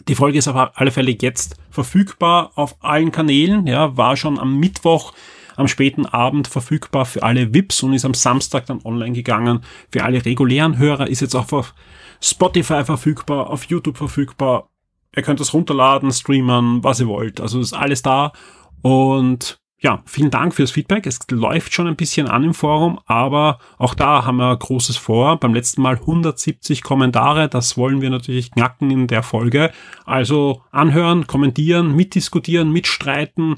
Die 0.09 0.14
Folge 0.14 0.38
ist 0.38 0.49
auf 0.49 0.73
alle 0.75 0.91
Fälle 0.91 1.14
jetzt 1.21 1.57
verfügbar 1.71 2.52
auf 2.55 2.83
allen 2.83 3.12
Kanälen. 3.12 3.67
Ja, 3.67 3.97
war 3.97 4.17
schon 4.17 4.38
am 4.38 4.59
Mittwoch 4.59 5.12
am 5.57 5.69
späten 5.69 6.07
Abend 6.07 6.49
verfügbar 6.49 7.05
für 7.05 7.23
alle 7.23 7.52
VIPs 7.52 7.83
und 7.83 7.93
ist 7.93 8.07
am 8.07 8.14
Samstag 8.14 8.67
dann 8.67 8.81
online 8.85 9.12
gegangen. 9.12 9.61
Für 9.91 10.05
alle 10.05 10.25
regulären 10.25 10.79
Hörer 10.79 11.09
ist 11.09 11.21
jetzt 11.21 11.35
auch 11.35 11.52
auf 11.52 11.75
Spotify 12.23 12.85
verfügbar, 12.85 13.50
auf 13.50 13.64
YouTube 13.64 13.99
verfügbar. 13.99 14.71
Ihr 15.14 15.23
könnt 15.23 15.41
das 15.41 15.52
runterladen, 15.52 16.11
streamen, 16.11 16.83
was 16.83 17.00
ihr 17.00 17.07
wollt. 17.07 17.41
Also 17.41 17.61
ist 17.61 17.75
alles 17.75 18.00
da. 18.00 18.33
Und 18.81 19.62
ja, 19.83 20.01
vielen 20.07 20.31
Dank 20.31 20.55
fürs 20.55 20.71
Feedback. 20.71 21.07
Es 21.07 21.19
läuft 21.31 21.75
schon 21.75 21.89
ein 21.89 21.97
bisschen 21.97 22.29
an 22.29 22.45
im 22.45 22.55
Forum, 22.55 23.01
aber 23.07 23.59
auch 23.79 23.95
da 23.95 24.25
haben 24.25 24.37
wir 24.37 24.57
Großes 24.57 24.97
vor. 24.97 25.39
Beim 25.39 25.55
letzten 25.55 25.83
Mal 25.83 25.97
170 25.97 26.83
Kommentare. 26.83 27.49
Das 27.49 27.77
wollen 27.77 28.01
wir 28.01 28.09
natürlich 28.09 28.53
knacken 28.53 28.93
in 28.93 29.09
der 29.09 29.25
Folge. 29.25 29.73
Also 30.05 30.62
anhören, 30.71 31.27
kommentieren, 31.27 31.97
mitdiskutieren, 31.97 32.73
mitstreiten 32.73 33.57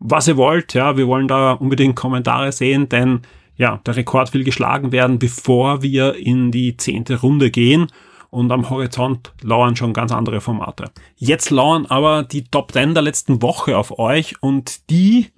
was 0.00 0.28
ihr 0.28 0.36
wollt. 0.36 0.74
Ja, 0.74 0.96
wir 0.96 1.06
wollen 1.06 1.28
da 1.28 1.52
unbedingt 1.52 1.96
Kommentare 1.96 2.52
sehen, 2.52 2.88
denn 2.88 3.22
ja, 3.56 3.80
der 3.86 3.96
Rekord 3.96 4.34
will 4.34 4.42
geschlagen 4.42 4.90
werden, 4.90 5.20
bevor 5.20 5.82
wir 5.82 6.16
in 6.16 6.50
die 6.50 6.76
zehnte 6.76 7.20
Runde 7.20 7.50
gehen. 7.50 7.86
Und 8.30 8.50
am 8.50 8.68
Horizont 8.68 9.32
lauern 9.42 9.76
schon 9.76 9.92
ganz 9.92 10.10
andere 10.10 10.40
Formate. 10.40 10.90
Jetzt 11.14 11.50
lauern 11.50 11.86
aber 11.86 12.24
die 12.24 12.42
Top 12.42 12.72
10 12.72 12.92
der 12.92 13.04
letzten 13.04 13.40
Woche 13.40 13.78
auf 13.78 13.96
euch 14.00 14.42
und 14.42 14.90
die 14.90 15.28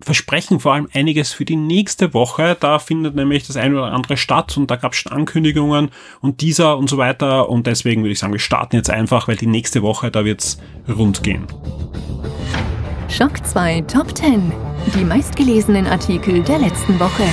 versprechen 0.00 0.60
vor 0.60 0.74
allem 0.74 0.88
einiges 0.92 1.32
für 1.32 1.44
die 1.44 1.56
nächste 1.56 2.14
Woche. 2.14 2.56
Da 2.58 2.78
findet 2.78 3.14
nämlich 3.14 3.46
das 3.46 3.56
eine 3.56 3.76
oder 3.76 3.92
andere 3.92 4.16
statt 4.16 4.56
und 4.56 4.70
da 4.70 4.76
gab 4.76 4.92
es 4.92 4.98
schon 4.98 5.12
Ankündigungen 5.12 5.90
und 6.20 6.40
dieser 6.40 6.78
und 6.78 6.88
so 6.88 6.98
weiter. 6.98 7.48
Und 7.48 7.66
deswegen 7.66 8.02
würde 8.02 8.12
ich 8.12 8.18
sagen, 8.18 8.32
wir 8.32 8.40
starten 8.40 8.76
jetzt 8.76 8.90
einfach, 8.90 9.28
weil 9.28 9.36
die 9.36 9.46
nächste 9.46 9.82
Woche, 9.82 10.10
da 10.10 10.24
wird's 10.24 10.58
rund 10.88 11.22
gehen. 11.22 11.46
Schock 13.08 13.44
2 13.44 13.82
Top 13.82 14.16
10. 14.16 14.52
Die 14.94 15.04
meistgelesenen 15.04 15.86
Artikel 15.86 16.42
der 16.42 16.58
letzten 16.58 16.98
Woche. 16.98 17.24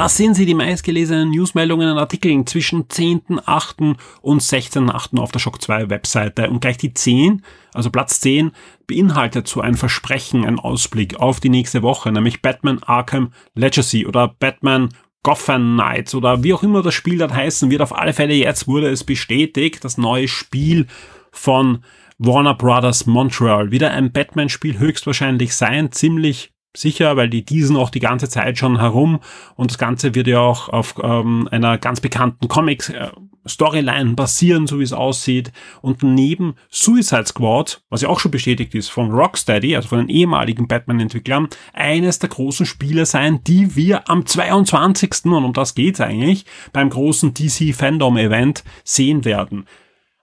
Das 0.00 0.16
sind 0.16 0.32
sie, 0.32 0.46
die 0.46 0.54
meistgelesenen 0.54 1.28
Newsmeldungen 1.28 1.92
und 1.92 1.98
Artikeln 1.98 2.46
zwischen 2.46 2.84
10.8. 2.88 3.96
und 4.22 4.40
16.8. 4.40 5.18
auf 5.20 5.30
der 5.30 5.40
Shock 5.40 5.60
2 5.60 5.90
Webseite. 5.90 6.48
Und 6.48 6.62
gleich 6.62 6.78
die 6.78 6.94
10, 6.94 7.42
also 7.74 7.90
Platz 7.90 8.18
10, 8.20 8.52
beinhaltet 8.86 9.46
so 9.46 9.60
ein 9.60 9.74
Versprechen, 9.74 10.46
ein 10.46 10.58
Ausblick 10.58 11.20
auf 11.20 11.38
die 11.38 11.50
nächste 11.50 11.82
Woche, 11.82 12.10
nämlich 12.12 12.40
Batman 12.40 12.82
Arkham 12.82 13.34
Legacy 13.54 14.06
oder 14.06 14.28
Batman 14.28 14.88
Gotham 15.22 15.74
Knights 15.74 16.14
oder 16.14 16.42
wie 16.42 16.54
auch 16.54 16.62
immer 16.62 16.80
das 16.80 16.94
Spiel 16.94 17.18
dort 17.18 17.34
heißen 17.34 17.70
wird. 17.70 17.82
Auf 17.82 17.94
alle 17.94 18.14
Fälle 18.14 18.32
jetzt 18.32 18.66
wurde 18.66 18.88
es 18.88 19.04
bestätigt, 19.04 19.84
das 19.84 19.98
neue 19.98 20.28
Spiel 20.28 20.86
von 21.30 21.84
Warner 22.16 22.54
Brothers 22.54 23.04
Montreal. 23.04 23.70
Wieder 23.70 23.90
ein 23.90 24.12
Batman-Spiel 24.12 24.78
höchstwahrscheinlich 24.78 25.54
sein, 25.54 25.92
ziemlich 25.92 26.54
sicher, 26.76 27.16
weil 27.16 27.28
die 27.28 27.44
diesen 27.44 27.76
auch 27.76 27.90
die 27.90 28.00
ganze 28.00 28.28
Zeit 28.28 28.58
schon 28.58 28.78
herum 28.78 29.20
und 29.56 29.70
das 29.70 29.78
Ganze 29.78 30.14
wird 30.14 30.26
ja 30.26 30.40
auch 30.40 30.68
auf 30.68 30.94
ähm, 31.02 31.48
einer 31.50 31.78
ganz 31.78 32.00
bekannten 32.00 32.48
Comics 32.48 32.90
äh, 32.90 33.10
Storyline 33.46 34.14
basieren, 34.14 34.66
so 34.66 34.78
wie 34.78 34.84
es 34.84 34.92
aussieht. 34.92 35.52
Und 35.80 36.02
neben 36.02 36.54
Suicide 36.68 37.26
Squad, 37.26 37.82
was 37.88 38.02
ja 38.02 38.08
auch 38.08 38.20
schon 38.20 38.30
bestätigt 38.30 38.74
ist 38.74 38.90
von 38.90 39.10
Rocksteady, 39.10 39.76
also 39.76 39.88
von 39.88 39.98
den 39.98 40.08
ehemaligen 40.08 40.68
Batman-Entwicklern, 40.68 41.48
eines 41.72 42.18
der 42.18 42.28
großen 42.28 42.66
Spiele 42.66 43.06
sein, 43.06 43.42
die 43.44 43.76
wir 43.76 44.08
am 44.10 44.26
22. 44.26 45.24
und 45.24 45.44
um 45.44 45.52
das 45.52 45.74
geht's 45.74 46.00
eigentlich, 46.00 46.44
beim 46.72 46.90
großen 46.90 47.32
DC 47.34 47.74
Fandom 47.74 48.16
Event 48.16 48.62
sehen 48.84 49.24
werden. 49.24 49.64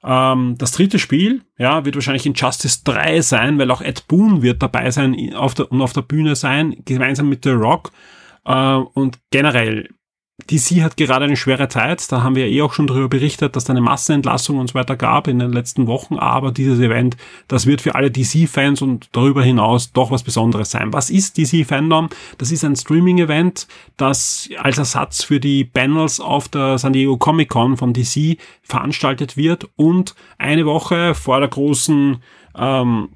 Ähm, 0.09 0.55
das 0.57 0.71
dritte 0.71 0.99
Spiel, 0.99 1.41
ja, 1.57 1.83
wird 1.83 1.95
wahrscheinlich 1.95 2.25
Injustice 2.25 2.83
3 2.85 3.19
sein, 3.21 3.59
weil 3.59 3.69
auch 3.71 3.81
Ed 3.81 4.07
Boon 4.07 4.41
wird 4.41 4.63
dabei 4.63 4.89
sein 4.89 5.33
auf 5.35 5.53
der, 5.53 5.69
und 5.69 5.81
auf 5.81 5.91
der 5.91 6.01
Bühne 6.01 6.37
sein, 6.37 6.77
gemeinsam 6.85 7.27
mit 7.27 7.43
The 7.43 7.49
Rock. 7.49 7.91
Äh, 8.45 8.53
und 8.53 9.19
generell 9.31 9.89
DC 10.46 10.84
hat 10.84 10.98
gerade 10.98 11.25
eine 11.25 11.36
schwere 11.36 11.67
Zeit. 11.67 12.12
Da 12.12 12.22
haben 12.22 12.36
wir 12.36 12.46
eh 12.46 12.62
auch 12.62 12.72
schon 12.72 12.86
darüber 12.86 13.10
berichtet, 13.10 13.56
dass 13.56 13.63
da 13.63 13.74
eine 13.74 13.82
Massenentlassung 13.82 14.60
und 14.60 14.67
so 14.67 14.75
weiter 14.75 14.96
gab 14.96 15.27
in 15.27 15.39
den 15.39 15.51
letzten 15.51 15.88
Wochen. 15.88 16.17
Aber 16.17 16.51
dieses 16.51 16.79
Event, 16.79 17.17
das 17.48 17.65
wird 17.65 17.82
für 17.82 17.96
alle 17.96 18.12
DC-Fans 18.12 18.84
und 18.84 19.10
darüber 19.13 19.44
hinaus 19.44 19.94
doch 19.94 20.12
was 20.12 20.22
Besonderes 20.22 20.70
sein. 20.70 20.94
Was 20.94 21.10
ist 21.10 21.39
DC-Fandom? 21.39 22.10
Das 22.38 22.51
ist 22.51 22.63
ein 22.63 22.75
Streaming-Event, 22.75 23.67
das 23.98 24.48
als 24.60 24.77
Ersatz 24.77 25.24
für 25.24 25.39
die 25.39 25.65
Panels 25.65 26.20
auf 26.20 26.48
der 26.48 26.77
San 26.77 26.94
Diego 26.94 27.17
Comic-Con 27.17 27.75
von 27.75 27.94
DC 27.94 28.38
veranstaltet 28.62 29.38
wird 29.38 29.67
und 29.75 30.13
eine 30.38 30.67
Woche 30.67 31.15
vor 31.15 31.39
der 31.39 31.50
großen 31.50 32.22
ähm, 32.56 33.10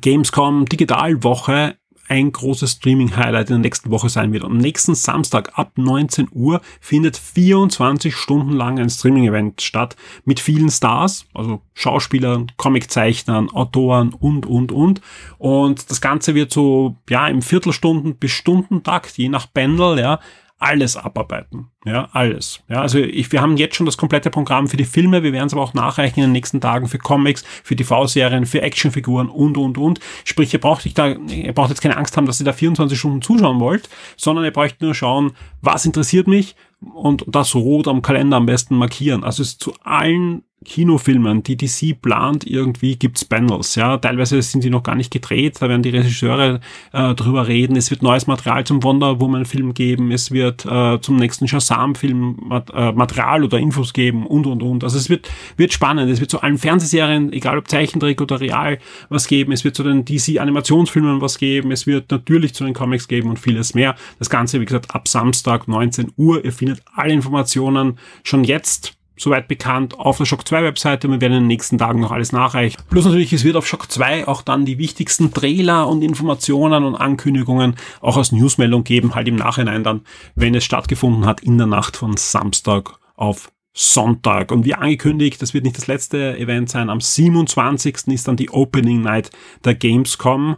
Gamescom 0.00 0.66
Digitalwoche 0.66 1.76
ein 2.08 2.32
großes 2.32 2.72
Streaming-Highlight 2.72 3.50
in 3.50 3.56
der 3.56 3.62
nächsten 3.62 3.90
Woche 3.90 4.08
sein 4.08 4.32
wird. 4.32 4.44
Am 4.44 4.56
nächsten 4.56 4.94
Samstag 4.94 5.58
ab 5.58 5.72
19 5.76 6.28
Uhr 6.32 6.60
findet 6.80 7.16
24 7.16 8.14
Stunden 8.14 8.52
lang 8.52 8.78
ein 8.78 8.90
Streaming-Event 8.90 9.62
statt 9.62 9.96
mit 10.24 10.40
vielen 10.40 10.70
Stars, 10.70 11.26
also 11.34 11.62
Schauspielern, 11.74 12.52
Comiczeichnern, 12.56 13.50
Autoren 13.50 14.12
und, 14.12 14.46
und, 14.46 14.72
und. 14.72 15.00
Und 15.38 15.90
das 15.90 16.00
Ganze 16.00 16.34
wird 16.34 16.52
so, 16.52 16.96
ja, 17.08 17.28
im 17.28 17.42
Viertelstunden 17.42 18.16
bis 18.16 18.32
Stundentakt, 18.32 19.16
je 19.16 19.28
nach 19.28 19.52
Pendel, 19.52 19.98
ja, 19.98 20.20
alles 20.64 20.96
abarbeiten. 20.96 21.66
Ja, 21.84 22.08
alles. 22.12 22.60
Ja, 22.70 22.80
also 22.80 22.98
ich, 22.98 23.30
wir 23.32 23.42
haben 23.42 23.58
jetzt 23.58 23.76
schon 23.76 23.84
das 23.84 23.98
komplette 23.98 24.30
Programm 24.30 24.66
für 24.66 24.78
die 24.78 24.86
Filme, 24.86 25.22
wir 25.22 25.34
werden 25.34 25.46
es 25.46 25.52
aber 25.52 25.62
auch 25.62 25.74
nachreichen 25.74 26.20
in 26.20 26.26
den 26.26 26.32
nächsten 26.32 26.62
Tagen 26.62 26.88
für 26.88 26.96
Comics, 26.96 27.44
für 27.62 27.76
TV-Serien, 27.76 28.46
für 28.46 28.62
Actionfiguren 28.62 29.28
und, 29.28 29.58
und, 29.58 29.76
und. 29.76 30.00
Sprich, 30.24 30.54
ihr 30.54 30.60
braucht, 30.60 30.86
nicht 30.86 30.96
da, 30.96 31.08
ihr 31.08 31.52
braucht 31.52 31.68
jetzt 31.68 31.82
keine 31.82 31.98
Angst 31.98 32.16
haben, 32.16 32.24
dass 32.24 32.40
ihr 32.40 32.46
da 32.46 32.54
24 32.54 32.98
Stunden 32.98 33.20
zuschauen 33.20 33.60
wollt, 33.60 33.90
sondern 34.16 34.46
ihr 34.46 34.52
braucht 34.52 34.80
nur 34.80 34.94
schauen, 34.94 35.32
was 35.60 35.84
interessiert 35.84 36.28
mich 36.28 36.56
und 36.94 37.24
das 37.28 37.54
rot 37.54 37.86
am 37.86 38.00
Kalender 38.00 38.38
am 38.38 38.46
besten 38.46 38.76
markieren. 38.76 39.22
Also 39.22 39.42
es 39.42 39.50
ist 39.50 39.62
zu 39.62 39.74
allen 39.82 40.44
Kinofilmen, 40.64 41.42
die 41.42 41.56
DC 41.56 42.00
plant, 42.00 42.46
irgendwie 42.46 42.96
gibt's 42.96 43.24
Panels. 43.24 43.74
Ja, 43.74 43.98
teilweise 43.98 44.40
sind 44.42 44.64
die 44.64 44.70
noch 44.70 44.82
gar 44.82 44.94
nicht 44.94 45.10
gedreht. 45.10 45.56
Da 45.60 45.68
werden 45.68 45.82
die 45.82 45.90
Regisseure 45.90 46.60
äh, 46.92 47.14
drüber 47.14 47.46
reden. 47.46 47.76
Es 47.76 47.90
wird 47.90 48.02
neues 48.02 48.26
Material 48.26 48.64
zum 48.64 48.82
Wonder 48.82 49.20
Woman 49.20 49.44
Film 49.44 49.74
geben. 49.74 50.10
Es 50.10 50.30
wird 50.30 50.64
äh, 50.66 51.00
zum 51.00 51.16
nächsten 51.16 51.46
Shazam 51.46 51.94
Film 51.94 52.36
Mat 52.40 52.70
äh, 52.74 52.92
Material 52.92 53.44
oder 53.44 53.58
Infos 53.58 53.92
geben 53.92 54.26
und 54.26 54.46
und 54.46 54.62
und. 54.62 54.84
Also 54.84 54.98
es 54.98 55.08
wird 55.08 55.28
wird 55.56 55.72
spannend. 55.72 56.10
Es 56.10 56.20
wird 56.20 56.30
zu 56.30 56.40
allen 56.40 56.58
Fernsehserien, 56.58 57.32
egal 57.32 57.58
ob 57.58 57.68
Zeichentrick 57.68 58.20
oder 58.20 58.40
Real, 58.40 58.78
was 59.08 59.28
geben. 59.28 59.52
Es 59.52 59.64
wird 59.64 59.76
zu 59.76 59.82
den 59.82 60.04
DC 60.04 60.38
Animationsfilmen 60.38 61.20
was 61.20 61.38
geben. 61.38 61.70
Es 61.70 61.86
wird 61.86 62.10
natürlich 62.10 62.54
zu 62.54 62.64
den 62.64 62.74
Comics 62.74 63.08
geben 63.08 63.30
und 63.30 63.38
vieles 63.38 63.74
mehr. 63.74 63.94
Das 64.18 64.30
Ganze, 64.30 64.60
wie 64.60 64.64
gesagt, 64.64 64.94
ab 64.94 65.08
Samstag 65.08 65.68
19 65.68 66.12
Uhr. 66.16 66.44
Ihr 66.44 66.52
findet 66.52 66.82
alle 66.94 67.12
Informationen 67.12 67.98
schon 68.22 68.44
jetzt 68.44 68.94
soweit 69.16 69.48
bekannt, 69.48 69.98
auf 69.98 70.18
der 70.18 70.24
Shock 70.24 70.46
2 70.46 70.62
Webseite. 70.64 71.08
Wir 71.08 71.20
werden 71.20 71.34
in 71.34 71.42
den 71.44 71.48
nächsten 71.48 71.78
Tagen 71.78 72.00
noch 72.00 72.12
alles 72.12 72.32
nachreichen. 72.32 72.82
Plus 72.90 73.04
natürlich, 73.04 73.32
es 73.32 73.44
wird 73.44 73.56
auf 73.56 73.66
Shock 73.66 73.90
2 73.90 74.26
auch 74.26 74.42
dann 74.42 74.64
die 74.64 74.78
wichtigsten 74.78 75.32
Trailer 75.32 75.88
und 75.88 76.02
Informationen 76.02 76.84
und 76.84 76.96
Ankündigungen 76.96 77.76
auch 78.00 78.16
als 78.16 78.32
Newsmeldung 78.32 78.84
geben, 78.84 79.14
halt 79.14 79.28
im 79.28 79.36
Nachhinein 79.36 79.84
dann, 79.84 80.02
wenn 80.34 80.54
es 80.54 80.64
stattgefunden 80.64 81.26
hat, 81.26 81.40
in 81.40 81.58
der 81.58 81.66
Nacht 81.66 81.96
von 81.96 82.16
Samstag 82.16 82.98
auf 83.16 83.50
Sonntag. 83.72 84.52
Und 84.52 84.64
wie 84.64 84.74
angekündigt, 84.74 85.42
das 85.42 85.52
wird 85.52 85.64
nicht 85.64 85.76
das 85.76 85.88
letzte 85.88 86.38
Event 86.38 86.70
sein. 86.70 86.90
Am 86.90 87.00
27. 87.00 88.08
ist 88.08 88.28
dann 88.28 88.36
die 88.36 88.50
Opening 88.50 89.02
Night 89.02 89.30
der 89.64 89.74
Gamescom 89.74 90.56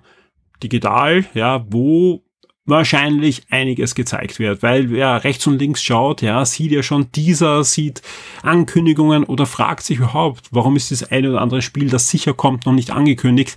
digital, 0.62 1.24
ja, 1.34 1.64
wo 1.70 2.25
wahrscheinlich 2.66 3.44
einiges 3.50 3.94
gezeigt 3.94 4.38
wird, 4.38 4.62
weil 4.62 4.90
wer 4.90 5.24
rechts 5.24 5.46
und 5.46 5.58
links 5.58 5.82
schaut, 5.82 6.20
ja, 6.20 6.44
sieht 6.44 6.72
ja 6.72 6.82
schon 6.82 7.10
dieser, 7.12 7.64
sieht 7.64 8.02
Ankündigungen 8.42 9.24
oder 9.24 9.46
fragt 9.46 9.84
sich 9.84 9.98
überhaupt, 9.98 10.48
warum 10.50 10.76
ist 10.76 10.90
das 10.90 11.04
eine 11.10 11.30
oder 11.30 11.40
andere 11.40 11.62
Spiel, 11.62 11.88
das 11.88 12.10
sicher 12.10 12.34
kommt, 12.34 12.66
noch 12.66 12.72
nicht 12.72 12.90
angekündigt. 12.90 13.56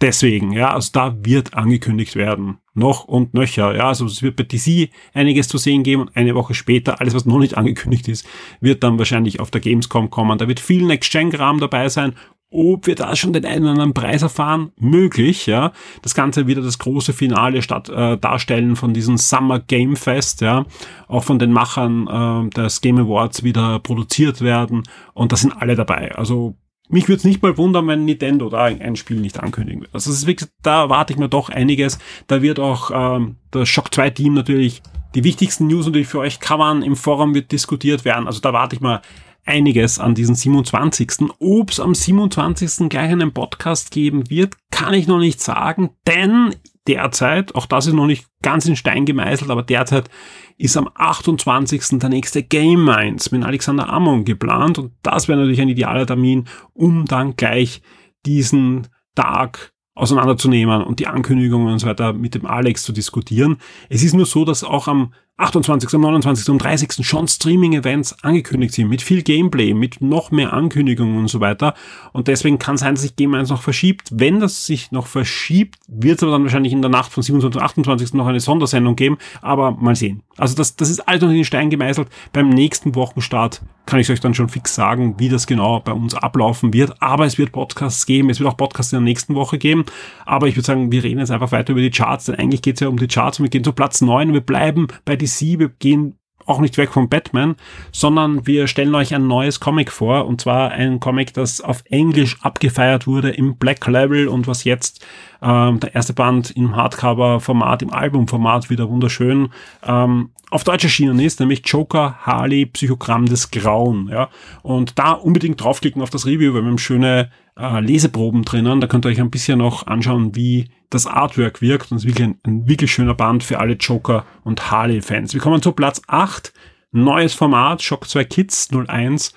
Deswegen, 0.00 0.50
ja, 0.50 0.74
also 0.74 0.90
da 0.92 1.16
wird 1.24 1.54
angekündigt 1.54 2.16
werden. 2.16 2.58
Noch 2.74 3.04
und 3.04 3.34
nöcher. 3.34 3.76
Ja, 3.76 3.86
also 3.86 4.06
es 4.06 4.20
wird 4.20 4.34
bei 4.34 4.42
DC 4.42 4.90
einiges 5.14 5.46
zu 5.46 5.58
sehen 5.58 5.84
geben 5.84 6.02
und 6.02 6.16
eine 6.16 6.34
Woche 6.34 6.54
später, 6.54 7.00
alles 7.00 7.14
was 7.14 7.24
noch 7.24 7.38
nicht 7.38 7.56
angekündigt 7.56 8.08
ist, 8.08 8.26
wird 8.60 8.82
dann 8.82 8.98
wahrscheinlich 8.98 9.38
auf 9.38 9.52
der 9.52 9.60
Gamescom 9.60 10.10
kommen. 10.10 10.38
Da 10.38 10.48
wird 10.48 10.58
viel 10.58 10.82
Next-Gen-Kram 10.82 11.60
dabei 11.60 11.88
sein 11.88 12.14
ob 12.52 12.86
wir 12.86 12.94
da 12.94 13.16
schon 13.16 13.32
den 13.32 13.44
einen 13.44 13.62
oder 13.62 13.72
anderen 13.72 13.94
Preis 13.94 14.22
erfahren, 14.22 14.72
möglich, 14.78 15.46
ja. 15.46 15.72
Das 16.02 16.14
Ganze 16.14 16.46
wieder 16.46 16.62
das 16.62 16.78
große 16.78 17.12
Finale 17.12 17.62
statt 17.62 17.88
äh, 17.88 18.18
darstellen 18.18 18.76
von 18.76 18.94
diesem 18.94 19.16
Summer 19.16 19.58
Game 19.58 19.96
Fest, 19.96 20.40
ja. 20.40 20.66
Auch 21.08 21.24
von 21.24 21.38
den 21.38 21.52
Machern 21.52 22.06
äh, 22.06 22.50
des 22.50 22.80
Game 22.80 22.98
Awards 22.98 23.42
wieder 23.42 23.78
produziert 23.78 24.40
werden 24.42 24.82
und 25.14 25.32
da 25.32 25.36
sind 25.36 25.52
alle 25.52 25.74
dabei. 25.74 26.14
Also 26.14 26.56
mich 26.88 27.08
würde 27.08 27.18
es 27.18 27.24
nicht 27.24 27.42
mal 27.42 27.56
wundern, 27.56 27.86
wenn 27.88 28.04
Nintendo 28.04 28.50
da 28.50 28.64
ein 28.64 28.96
Spiel 28.96 29.18
nicht 29.18 29.40
ankündigen 29.40 29.80
wird. 29.80 29.94
Also 29.94 30.10
ist 30.10 30.26
wirklich, 30.26 30.50
da 30.62 30.82
erwarte 30.82 31.14
ich 31.14 31.18
mir 31.18 31.28
doch 31.28 31.48
einiges. 31.48 31.98
Da 32.26 32.42
wird 32.42 32.60
auch 32.60 32.90
ähm, 32.92 33.36
das 33.50 33.68
Shock 33.68 33.94
2 33.94 34.10
Team 34.10 34.34
natürlich 34.34 34.82
die 35.14 35.24
wichtigsten 35.24 35.68
News 35.68 35.86
natürlich 35.86 36.08
für 36.08 36.18
euch 36.18 36.40
covern. 36.40 36.82
Im 36.82 36.96
Forum 36.96 37.34
wird 37.34 37.50
diskutiert 37.50 38.04
werden. 38.04 38.26
Also 38.26 38.40
da 38.40 38.52
warte 38.52 38.76
ich 38.76 38.82
mal 38.82 39.00
einiges 39.44 39.98
an 39.98 40.14
diesen 40.14 40.34
27. 40.34 41.30
Ob 41.38 41.70
es 41.70 41.80
am 41.80 41.94
27. 41.94 42.88
gleich 42.88 43.10
einen 43.10 43.32
Podcast 43.32 43.90
geben 43.90 44.30
wird, 44.30 44.56
kann 44.70 44.94
ich 44.94 45.06
noch 45.06 45.18
nicht 45.18 45.40
sagen, 45.40 45.90
denn 46.06 46.54
derzeit, 46.86 47.54
auch 47.54 47.66
das 47.66 47.86
ist 47.86 47.94
noch 47.94 48.06
nicht 48.06 48.26
ganz 48.42 48.66
in 48.66 48.76
Stein 48.76 49.04
gemeißelt, 49.04 49.50
aber 49.50 49.62
derzeit 49.62 50.10
ist 50.58 50.76
am 50.76 50.88
28. 50.94 51.98
der 51.98 52.08
nächste 52.08 52.42
Game 52.42 52.84
Minds 52.84 53.30
mit 53.30 53.44
Alexander 53.44 53.88
Amon 53.88 54.24
geplant 54.24 54.78
und 54.78 54.92
das 55.02 55.28
wäre 55.28 55.38
natürlich 55.38 55.60
ein 55.60 55.68
idealer 55.68 56.06
Termin, 56.06 56.48
um 56.72 57.04
dann 57.06 57.36
gleich 57.36 57.82
diesen 58.26 58.88
Tag 59.14 59.72
auseinanderzunehmen 59.94 60.82
und 60.82 61.00
die 61.00 61.06
Ankündigungen 61.06 61.72
und 61.72 61.78
so 61.78 61.86
weiter 61.86 62.12
mit 62.12 62.34
dem 62.34 62.46
Alex 62.46 62.82
zu 62.82 62.92
diskutieren. 62.92 63.58
Es 63.88 64.02
ist 64.02 64.14
nur 64.14 64.26
so, 64.26 64.44
dass 64.44 64.64
auch 64.64 64.88
am 64.88 65.12
28., 65.42 65.92
29. 65.92 66.48
und 66.50 66.58
30. 66.58 67.04
schon 67.04 67.26
Streaming-Events 67.26 68.22
angekündigt 68.22 68.74
sind, 68.74 68.88
mit 68.88 69.02
viel 69.02 69.22
Gameplay, 69.22 69.74
mit 69.74 70.00
noch 70.00 70.30
mehr 70.30 70.52
Ankündigungen 70.52 71.18
und 71.18 71.28
so 71.28 71.40
weiter. 71.40 71.74
Und 72.12 72.28
deswegen 72.28 72.60
kann 72.60 72.76
es 72.76 72.82
sein, 72.82 72.94
dass 72.94 73.02
sich 73.02 73.16
Game 73.16 73.34
1 73.34 73.50
noch 73.50 73.60
verschiebt. 73.60 74.08
Wenn 74.12 74.38
das 74.38 74.66
sich 74.66 74.92
noch 74.92 75.06
verschiebt, 75.06 75.78
wird 75.88 76.18
es 76.18 76.22
aber 76.22 76.32
dann 76.32 76.44
wahrscheinlich 76.44 76.72
in 76.72 76.80
der 76.80 76.90
Nacht 76.90 77.12
von 77.12 77.24
27. 77.24 77.56
und 77.56 77.62
28. 77.62 78.14
noch 78.14 78.26
eine 78.26 78.38
Sondersendung 78.38 78.94
geben. 78.94 79.18
Aber 79.40 79.72
mal 79.72 79.96
sehen. 79.96 80.22
Also 80.36 80.54
das, 80.54 80.76
das 80.76 80.88
ist 80.88 81.00
alles 81.00 81.22
noch 81.22 81.30
in 81.30 81.36
den 81.36 81.44
Stein 81.44 81.70
gemeißelt. 81.70 82.08
Beim 82.32 82.48
nächsten 82.48 82.94
Wochenstart 82.94 83.62
kann 83.84 83.98
ich 83.98 84.10
euch 84.10 84.20
dann 84.20 84.34
schon 84.34 84.48
fix 84.48 84.74
sagen, 84.74 85.16
wie 85.18 85.28
das 85.28 85.46
genau 85.46 85.80
bei 85.80 85.92
uns 85.92 86.14
ablaufen 86.14 86.72
wird. 86.72 87.02
Aber 87.02 87.26
es 87.26 87.36
wird 87.36 87.52
Podcasts 87.52 88.06
geben. 88.06 88.30
Es 88.30 88.38
wird 88.38 88.48
auch 88.48 88.56
Podcasts 88.56 88.92
in 88.92 88.98
der 88.98 89.04
nächsten 89.04 89.34
Woche 89.34 89.58
geben. 89.58 89.84
Aber 90.24 90.46
ich 90.46 90.56
würde 90.56 90.66
sagen, 90.66 90.92
wir 90.92 91.02
reden 91.02 91.18
jetzt 91.18 91.32
einfach 91.32 91.52
weiter 91.52 91.72
über 91.72 91.80
die 91.80 91.90
Charts, 91.90 92.26
denn 92.26 92.36
eigentlich 92.36 92.62
geht 92.62 92.76
es 92.76 92.80
ja 92.80 92.88
um 92.88 92.96
die 92.96 93.08
Charts 93.08 93.40
und 93.40 93.44
wir 93.44 93.50
gehen 93.50 93.64
zu 93.64 93.72
Platz 93.72 94.00
9. 94.00 94.32
Wir 94.32 94.40
bleiben 94.40 94.86
bei 95.04 95.16
DC, 95.40 95.58
wir 95.58 95.68
gehen 95.68 96.18
auch 96.46 96.60
nicht 96.60 96.76
weg 96.78 96.90
vom 96.90 97.08
Batman, 97.08 97.56
sondern 97.92 98.46
wir 98.46 98.66
stellen 98.66 98.94
euch 98.94 99.14
ein 99.14 99.26
neues 99.26 99.60
Comic 99.60 99.90
vor 99.90 100.26
und 100.26 100.40
zwar 100.40 100.70
ein 100.72 101.00
Comic, 101.00 101.32
das 101.34 101.60
auf 101.60 101.82
Englisch 101.86 102.36
abgefeiert 102.42 103.06
wurde 103.06 103.30
im 103.30 103.56
Black 103.56 103.86
Level 103.86 104.28
und 104.28 104.46
was 104.46 104.64
jetzt 104.64 105.04
ähm, 105.40 105.80
der 105.80 105.94
erste 105.94 106.12
Band 106.12 106.50
im 106.50 106.76
Hardcover-Format, 106.76 107.82
im 107.82 107.92
Album-Format 107.92 108.70
wieder 108.70 108.88
wunderschön 108.88 109.50
ähm, 109.84 110.30
auf 110.50 110.64
Deutsch 110.64 110.84
erschienen 110.84 111.18
ist, 111.18 111.40
nämlich 111.40 111.62
Joker 111.64 112.18
Harley 112.20 112.66
Psychogramm 112.66 113.26
des 113.26 113.50
Grauen. 113.50 114.08
Ja? 114.10 114.28
Und 114.62 114.98
da 114.98 115.12
unbedingt 115.12 115.62
draufklicken 115.62 116.02
auf 116.02 116.10
das 116.10 116.26
Review, 116.26 116.52
weil 116.52 116.62
wir 116.62 116.68
haben 116.68 116.78
schöne 116.78 117.30
äh, 117.58 117.80
Leseproben 117.80 118.42
drinnen. 118.42 118.80
Da 118.80 118.86
könnt 118.86 119.04
ihr 119.04 119.10
euch 119.10 119.20
ein 119.20 119.30
bisschen 119.30 119.58
noch 119.58 119.86
anschauen, 119.86 120.34
wie 120.34 120.68
das 120.90 121.06
Artwork 121.06 121.60
wirkt. 121.60 121.90
Und 121.90 121.98
es 121.98 122.04
ist 122.04 122.08
wirklich 122.08 122.28
ein, 122.28 122.38
ein 122.44 122.68
wirklich 122.68 122.92
schöner 122.92 123.14
Band 123.14 123.42
für 123.42 123.58
alle 123.58 123.74
Joker- 123.74 124.24
und 124.44 124.70
Harley-Fans. 124.70 125.34
Wir 125.34 125.40
kommen 125.40 125.62
zu 125.62 125.72
Platz 125.72 126.02
8. 126.06 126.52
Neues 126.94 127.32
Format, 127.32 127.82
Shock 127.82 128.08
2 128.08 128.24
Kids 128.24 128.68
01 128.70 129.32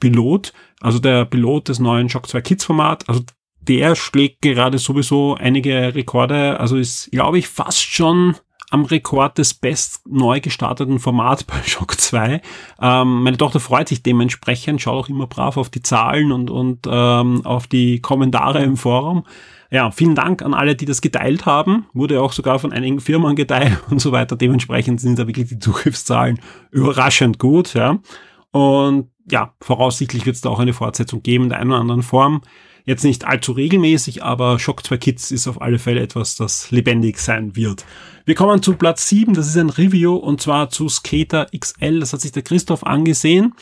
Pilot. 0.00 0.52
Also 0.80 0.98
der 0.98 1.24
Pilot 1.24 1.68
des 1.68 1.78
neuen 1.78 2.08
Shock 2.08 2.28
2 2.28 2.40
Kids 2.40 2.64
Format. 2.64 3.08
Also 3.08 3.22
der 3.60 3.94
schlägt 3.96 4.42
gerade 4.42 4.78
sowieso 4.78 5.34
einige 5.34 5.94
Rekorde. 5.94 6.58
Also 6.58 6.76
ist, 6.76 7.10
glaube 7.10 7.38
ich, 7.38 7.48
fast 7.48 7.82
schon 7.82 8.36
am 8.70 8.84
Rekord 8.84 9.38
des 9.38 9.54
best 9.54 10.06
neu 10.08 10.40
gestarteten 10.40 10.98
Formats 10.98 11.44
bei 11.44 11.62
Shock 11.64 12.00
2. 12.00 12.40
Ähm, 12.80 13.22
meine 13.22 13.36
Tochter 13.36 13.60
freut 13.60 13.88
sich 13.88 14.02
dementsprechend, 14.02 14.80
schaut 14.80 15.04
auch 15.04 15.08
immer 15.08 15.26
brav 15.26 15.56
auf 15.56 15.70
die 15.70 15.82
Zahlen 15.82 16.32
und, 16.32 16.50
und 16.50 16.86
ähm, 16.88 17.44
auf 17.44 17.66
die 17.66 18.00
Kommentare 18.00 18.62
im 18.62 18.76
Forum. 18.76 19.24
Ja, 19.70 19.90
vielen 19.90 20.14
Dank 20.14 20.42
an 20.42 20.54
alle, 20.54 20.76
die 20.76 20.84
das 20.84 21.00
geteilt 21.00 21.44
haben. 21.44 21.86
Wurde 21.92 22.22
auch 22.22 22.32
sogar 22.32 22.58
von 22.58 22.72
einigen 22.72 23.00
Firmen 23.00 23.34
geteilt 23.34 23.78
und 23.90 24.00
so 24.00 24.12
weiter. 24.12 24.36
Dementsprechend 24.36 25.00
sind 25.00 25.18
da 25.18 25.26
wirklich 25.26 25.48
die 25.48 25.58
Zugriffszahlen 25.60 26.40
überraschend 26.70 27.38
gut. 27.38 27.74
Ja. 27.74 27.98
Und 28.52 29.10
ja, 29.30 29.54
voraussichtlich 29.60 30.24
wird 30.24 30.36
es 30.36 30.42
da 30.42 30.50
auch 30.50 30.60
eine 30.60 30.72
Fortsetzung 30.72 31.22
geben 31.22 31.44
in 31.44 31.50
der 31.50 31.58
einen 31.58 31.70
oder 31.70 31.80
anderen 31.80 32.02
Form. 32.02 32.42
Jetzt 32.86 33.02
nicht 33.02 33.24
allzu 33.26 33.50
regelmäßig, 33.50 34.22
aber 34.22 34.60
Shock 34.60 34.86
2 34.86 34.96
Kids 34.96 35.32
ist 35.32 35.48
auf 35.48 35.60
alle 35.60 35.80
Fälle 35.80 36.00
etwas, 36.00 36.36
das 36.36 36.70
lebendig 36.70 37.18
sein 37.18 37.56
wird. 37.56 37.84
Wir 38.24 38.36
kommen 38.36 38.62
zu 38.62 38.74
Platz 38.74 39.08
7, 39.08 39.34
das 39.34 39.48
ist 39.48 39.56
ein 39.56 39.70
Review 39.70 40.14
und 40.14 40.40
zwar 40.40 40.70
zu 40.70 40.88
Skater 40.88 41.48
XL, 41.56 41.98
das 41.98 42.12
hat 42.12 42.20
sich 42.20 42.30
der 42.30 42.42
Christoph 42.42 42.84
angesehen. 42.84 43.54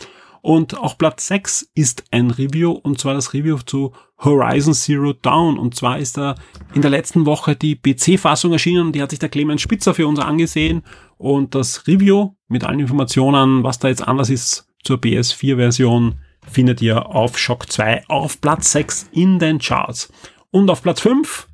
Und 0.42 0.76
auch 0.76 0.98
Platz 0.98 1.26
6 1.28 1.70
ist 1.74 2.04
ein 2.10 2.30
Review 2.30 2.72
und 2.72 3.00
zwar 3.00 3.14
das 3.14 3.32
Review 3.32 3.56
zu 3.64 3.92
Horizon 4.18 4.74
Zero 4.74 5.14
Dawn. 5.14 5.58
Und 5.58 5.74
zwar 5.74 5.98
ist 5.98 6.18
da 6.18 6.34
in 6.74 6.82
der 6.82 6.90
letzten 6.90 7.24
Woche 7.24 7.56
die 7.56 7.76
PC-Fassung 7.76 8.52
erschienen, 8.52 8.92
die 8.92 9.00
hat 9.00 9.08
sich 9.08 9.18
der 9.18 9.30
Clemens 9.30 9.62
Spitzer 9.62 9.94
für 9.94 10.06
uns 10.06 10.18
angesehen. 10.18 10.82
Und 11.16 11.54
das 11.54 11.86
Review 11.86 12.34
mit 12.48 12.62
allen 12.62 12.80
Informationen, 12.80 13.62
was 13.64 13.78
da 13.78 13.88
jetzt 13.88 14.06
anders 14.06 14.28
ist 14.28 14.68
zur 14.82 14.98
PS4-Version, 14.98 16.16
findet 16.54 16.80
ihr 16.80 17.06
auf 17.06 17.38
Shock 17.38 17.70
2 17.70 18.04
auf 18.08 18.40
Platz 18.40 18.72
6 18.72 19.10
in 19.12 19.38
den 19.38 19.58
Charts. 19.58 20.12
Und 20.50 20.70
auf 20.70 20.82
Platz 20.82 21.00
5 21.00 21.48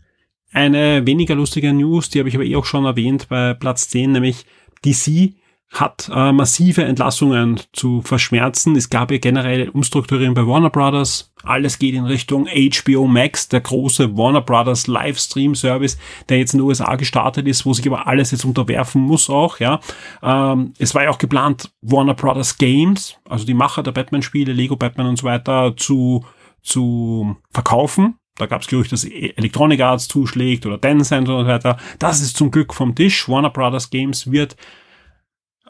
eine 0.52 1.06
weniger 1.06 1.34
lustige 1.34 1.72
News, 1.72 2.10
die 2.10 2.18
habe 2.18 2.28
ich 2.28 2.34
aber 2.34 2.44
eh 2.44 2.56
auch 2.56 2.64
schon 2.64 2.84
erwähnt 2.84 3.28
bei 3.28 3.54
Platz 3.54 3.88
10, 3.88 4.12
nämlich 4.12 4.44
DC 4.84 5.34
hat 5.70 6.10
äh, 6.12 6.32
massive 6.32 6.82
Entlassungen 6.82 7.60
zu 7.72 8.02
verschmerzen. 8.02 8.74
Es 8.74 8.90
gab 8.90 9.12
ja 9.12 9.18
generell 9.18 9.68
Umstrukturieren 9.68 10.34
bei 10.34 10.44
Warner 10.44 10.70
Brothers. 10.70 11.32
Alles 11.44 11.78
geht 11.78 11.94
in 11.94 12.06
Richtung 12.06 12.48
HBO 12.48 13.06
Max, 13.06 13.48
der 13.48 13.60
große 13.60 14.16
Warner 14.16 14.40
Brothers 14.40 14.88
Livestream 14.88 15.54
Service, 15.54 15.96
der 16.28 16.38
jetzt 16.38 16.54
in 16.54 16.58
den 16.58 16.66
USA 16.66 16.96
gestartet 16.96 17.46
ist, 17.46 17.64
wo 17.64 17.72
sich 17.72 17.86
aber 17.86 18.08
alles 18.08 18.32
jetzt 18.32 18.44
unterwerfen 18.44 19.00
muss 19.00 19.30
auch, 19.30 19.60
ja. 19.60 19.80
Ähm, 20.22 20.74
es 20.78 20.94
war 20.94 21.04
ja 21.04 21.10
auch 21.10 21.18
geplant, 21.18 21.70
Warner 21.82 22.14
Brothers 22.14 22.58
Games, 22.58 23.16
also 23.28 23.46
die 23.46 23.54
Macher 23.54 23.84
der 23.84 23.92
Batman-Spiele, 23.92 24.52
Lego 24.52 24.76
Batman 24.76 25.06
und 25.06 25.16
so 25.16 25.24
weiter, 25.24 25.76
zu, 25.76 26.24
zu 26.62 27.36
verkaufen. 27.52 28.16
Da 28.36 28.46
gab 28.46 28.62
es 28.62 28.68
Gerüchte, 28.68 28.94
dass 28.94 29.04
Electronic 29.04 29.80
Arts 29.80 30.08
zuschlägt 30.08 30.66
oder 30.66 30.80
Tencent 30.80 31.28
und 31.28 31.44
so 31.44 31.46
weiter. 31.46 31.76
Das 31.98 32.20
ist 32.20 32.36
zum 32.36 32.50
Glück 32.50 32.74
vom 32.74 32.94
Tisch. 32.94 33.28
Warner 33.28 33.50
Brothers 33.50 33.90
Games 33.90 34.32
wird 34.32 34.56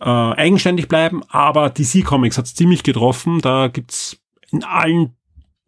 äh, 0.00 0.04
eigenständig 0.04 0.88
bleiben, 0.88 1.22
aber 1.28 1.70
DC 1.70 2.04
Comics 2.04 2.38
hat 2.38 2.46
es 2.46 2.54
ziemlich 2.54 2.82
getroffen. 2.82 3.40
Da 3.40 3.68
gibt's 3.68 4.18
in 4.50 4.64
allen 4.64 5.16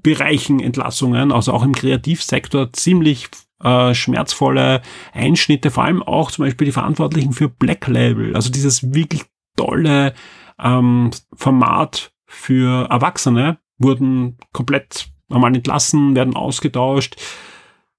Bereichen 0.02 0.58
Entlassungen, 0.58 1.30
also 1.30 1.52
auch 1.52 1.62
im 1.62 1.74
Kreativsektor 1.74 2.72
ziemlich 2.72 3.28
äh, 3.62 3.94
schmerzvolle 3.94 4.82
Einschnitte, 5.12 5.70
vor 5.70 5.84
allem 5.84 6.02
auch 6.02 6.30
zum 6.30 6.44
Beispiel 6.44 6.64
die 6.66 6.72
Verantwortlichen 6.72 7.32
für 7.32 7.48
Black 7.48 7.86
Label, 7.86 8.34
also 8.34 8.50
dieses 8.50 8.94
wirklich 8.94 9.22
tolle 9.56 10.14
ähm, 10.58 11.10
Format 11.34 12.12
für 12.26 12.88
Erwachsene 12.90 13.58
wurden 13.78 14.38
komplett 14.52 15.08
einmal 15.28 15.54
entlassen, 15.54 16.14
werden 16.14 16.34
ausgetauscht. 16.34 17.16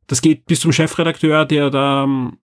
Das 0.08 0.22
geht 0.22 0.46
bis 0.46 0.60
zum 0.60 0.72
Chefredakteur, 0.72 1.46
der 1.46 1.70
da 1.70 2.04
ähm, 2.04 2.40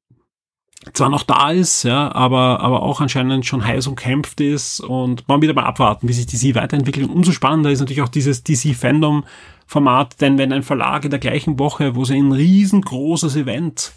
zwar 0.94 1.10
noch 1.10 1.22
da 1.22 1.50
ist, 1.50 1.82
ja, 1.82 2.12
aber, 2.14 2.60
aber 2.60 2.82
auch 2.82 3.00
anscheinend 3.00 3.44
schon 3.44 3.64
heiß 3.64 3.86
umkämpft 3.86 4.40
ist 4.40 4.80
und 4.80 5.28
man 5.28 5.42
wieder 5.42 5.52
mal 5.52 5.64
abwarten, 5.64 6.08
wie 6.08 6.12
sich 6.12 6.26
DC 6.26 6.54
weiterentwickelt. 6.54 7.08
Und 7.08 7.14
umso 7.14 7.32
spannender 7.32 7.70
ist 7.70 7.80
natürlich 7.80 8.02
auch 8.02 8.08
dieses 8.08 8.42
DC-Fandom-Format, 8.44 10.20
denn 10.20 10.38
wenn 10.38 10.52
ein 10.52 10.62
Verlag 10.62 11.04
in 11.04 11.10
der 11.10 11.20
gleichen 11.20 11.58
Woche, 11.58 11.96
wo 11.96 12.04
sie 12.04 12.16
ein 12.16 12.32
riesengroßes 12.32 13.36
Event 13.36 13.92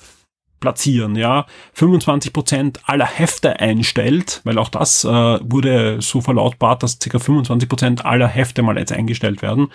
platzieren, 0.59 1.15
ja, 1.15 1.45
25 1.73 2.33
Prozent 2.33 2.79
aller 2.85 3.05
Hefte 3.05 3.59
einstellt, 3.59 4.41
weil 4.43 4.57
auch 4.57 4.69
das 4.69 5.05
äh, 5.05 5.09
wurde 5.09 6.01
so 6.01 6.19
verlautbart, 6.19 6.83
dass 6.83 6.99
ca. 6.99 7.19
25 7.19 7.69
Prozent 7.69 8.05
aller 8.05 8.27
Hefte 8.27 8.61
mal 8.61 8.77
jetzt 8.77 8.91
eingestellt 8.91 9.41
werden 9.41 9.69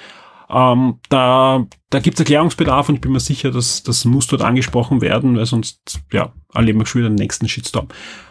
ähm, 0.50 0.98
da 1.08 1.66
da 1.90 2.00
gibt 2.00 2.16
es 2.16 2.20
Erklärungsbedarf 2.20 2.88
und 2.88 2.96
ich 2.96 3.00
bin 3.00 3.12
mir 3.12 3.20
sicher, 3.20 3.50
dass 3.50 3.82
das 3.82 4.04
muss 4.04 4.26
dort 4.26 4.42
angesprochen 4.42 5.00
werden, 5.00 5.36
weil 5.36 5.46
sonst 5.46 6.00
ja, 6.12 6.32
erleben 6.52 6.78
wir 6.78 6.86
schon 6.86 7.00
wieder 7.00 7.08
den 7.08 7.14
nächsten 7.14 7.48
Shitstorm. 7.48 7.88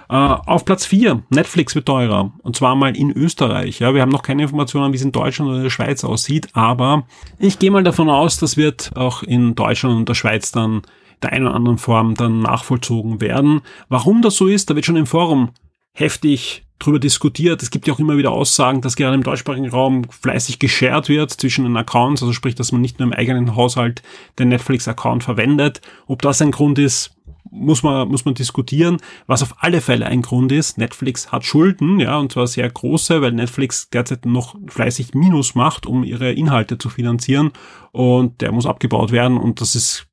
Äh, 0.10 0.14
auf 0.14 0.64
Platz 0.64 0.86
4, 0.86 1.24
Netflix 1.30 1.74
wird 1.74 1.88
teurer. 1.88 2.34
Und 2.44 2.56
zwar 2.56 2.76
mal 2.76 2.96
in 2.96 3.12
Österreich. 3.12 3.80
Ja, 3.80 3.96
wir 3.96 4.02
haben 4.02 4.12
noch 4.12 4.22
keine 4.22 4.44
Informationen, 4.44 4.94
wie 4.94 4.98
es 4.98 5.04
in 5.04 5.12
Deutschland 5.12 5.50
oder 5.50 5.64
der 5.64 5.70
Schweiz 5.72 6.04
aussieht, 6.04 6.50
aber 6.54 7.08
ich 7.40 7.58
gehe 7.58 7.72
mal 7.72 7.84
davon 7.84 8.10
aus, 8.10 8.38
das 8.38 8.58
wird 8.58 8.92
auch 8.96 9.24
in 9.24 9.56
Deutschland 9.56 9.96
und 9.96 10.10
der 10.10 10.14
Schweiz 10.14 10.52
dann 10.52 10.84
der 11.24 11.34
einen 11.34 11.48
oder 11.48 11.56
anderen 11.56 11.80
Form 11.80 12.14
dann 12.14 12.42
nachvollzogen 12.42 13.22
werden. 13.22 13.62
Warum 13.90 14.22
das 14.22 14.36
so 14.36 14.46
ist, 14.46 14.70
da 14.70 14.76
wird 14.76 14.86
schon 14.86 14.98
im 14.98 15.08
Forum 15.08 15.50
heftig 15.94 16.67
drüber 16.80 17.00
diskutiert. 17.00 17.64
Es 17.64 17.72
gibt 17.72 17.88
ja 17.88 17.94
auch 17.94 18.00
immer 18.00 18.18
wieder 18.18 18.32
Aussagen, 18.32 18.82
dass 18.82 18.96
gerade 18.96 19.16
im 19.16 19.24
deutschsprachigen 19.24 19.70
Raum 19.70 20.06
fleißig 20.10 20.60
geshared 20.60 21.10
wird 21.10 21.32
zwischen 21.32 21.64
den 21.64 21.78
Accounts, 21.78 22.22
also 22.22 22.34
sprich, 22.34 22.56
dass 22.56 22.72
man 22.72 22.82
nicht 22.82 23.00
nur 23.00 23.08
im 23.08 23.14
eigenen 23.14 23.56
Haushalt 23.56 24.04
den 24.40 24.50
Netflix-Account 24.50 25.24
verwendet. 25.24 25.82
Ob 26.06 26.22
das 26.22 26.42
ein 26.42 26.52
Grund 26.52 26.80
ist, 26.80 27.18
muss 27.52 27.84
man, 27.84 28.08
muss 28.08 28.26
man 28.26 28.34
diskutieren. 28.34 28.98
Was 29.26 29.42
auf 29.42 29.56
alle 29.60 29.82
Fälle 29.82 30.06
ein 30.06 30.22
Grund 30.22 30.52
ist, 30.52 30.78
Netflix 30.78 31.32
hat 31.32 31.46
Schulden, 31.46 32.00
ja, 32.00 32.18
und 32.18 32.32
zwar 32.32 32.48
sehr 32.48 32.70
große, 32.70 33.22
weil 33.22 33.32
Netflix 33.32 33.90
derzeit 33.90 34.26
noch 34.26 34.56
fleißig 34.68 35.14
Minus 35.14 35.56
macht, 35.56 35.86
um 35.86 36.04
ihre 36.04 36.32
Inhalte 36.32 36.78
zu 36.78 36.90
finanzieren. 36.90 37.52
Und 37.92 38.42
der 38.42 38.52
muss 38.52 38.66
abgebaut 38.66 39.12
werden 39.12 39.38
und 39.38 39.62
das 39.62 39.76
ist 39.76 40.08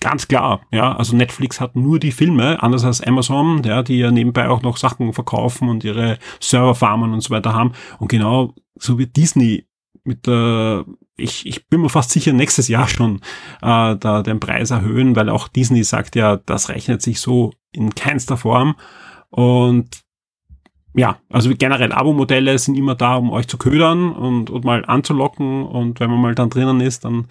Ganz 0.00 0.28
klar, 0.28 0.62
ja. 0.72 0.96
Also 0.96 1.14
Netflix 1.14 1.60
hat 1.60 1.76
nur 1.76 1.98
die 1.98 2.12
Filme, 2.12 2.62
anders 2.62 2.84
als 2.84 3.02
Amazon, 3.02 3.62
ja, 3.64 3.82
die 3.82 3.98
ja 3.98 4.10
nebenbei 4.10 4.48
auch 4.48 4.62
noch 4.62 4.78
Sachen 4.78 5.12
verkaufen 5.12 5.68
und 5.68 5.84
ihre 5.84 6.18
Serverfarmen 6.40 7.12
und 7.12 7.20
so 7.20 7.30
weiter 7.30 7.52
haben. 7.52 7.72
Und 7.98 8.08
genau 8.08 8.54
so 8.76 8.98
wird 8.98 9.16
Disney 9.16 9.66
mit 10.02 10.26
der, 10.26 10.86
ich, 11.16 11.46
ich 11.46 11.68
bin 11.68 11.82
mir 11.82 11.90
fast 11.90 12.10
sicher, 12.10 12.32
nächstes 12.32 12.68
Jahr 12.68 12.88
schon 12.88 13.16
äh, 13.60 13.94
da 13.96 14.22
den 14.22 14.40
Preis 14.40 14.70
erhöhen, 14.70 15.16
weil 15.16 15.28
auch 15.28 15.48
Disney 15.48 15.84
sagt 15.84 16.16
ja, 16.16 16.38
das 16.38 16.70
rechnet 16.70 17.02
sich 17.02 17.20
so 17.20 17.52
in 17.70 17.94
keinster 17.94 18.38
Form. 18.38 18.76
Und 19.28 20.00
ja, 20.94 21.18
also 21.28 21.50
generell 21.56 21.92
Abo-Modelle 21.92 22.58
sind 22.58 22.76
immer 22.76 22.94
da, 22.94 23.16
um 23.16 23.30
euch 23.30 23.46
zu 23.48 23.58
ködern 23.58 24.12
und, 24.12 24.48
und 24.48 24.64
mal 24.64 24.84
anzulocken. 24.86 25.64
Und 25.64 26.00
wenn 26.00 26.10
man 26.10 26.20
mal 26.20 26.34
dann 26.34 26.48
drinnen 26.50 26.80
ist, 26.80 27.04
dann 27.04 27.26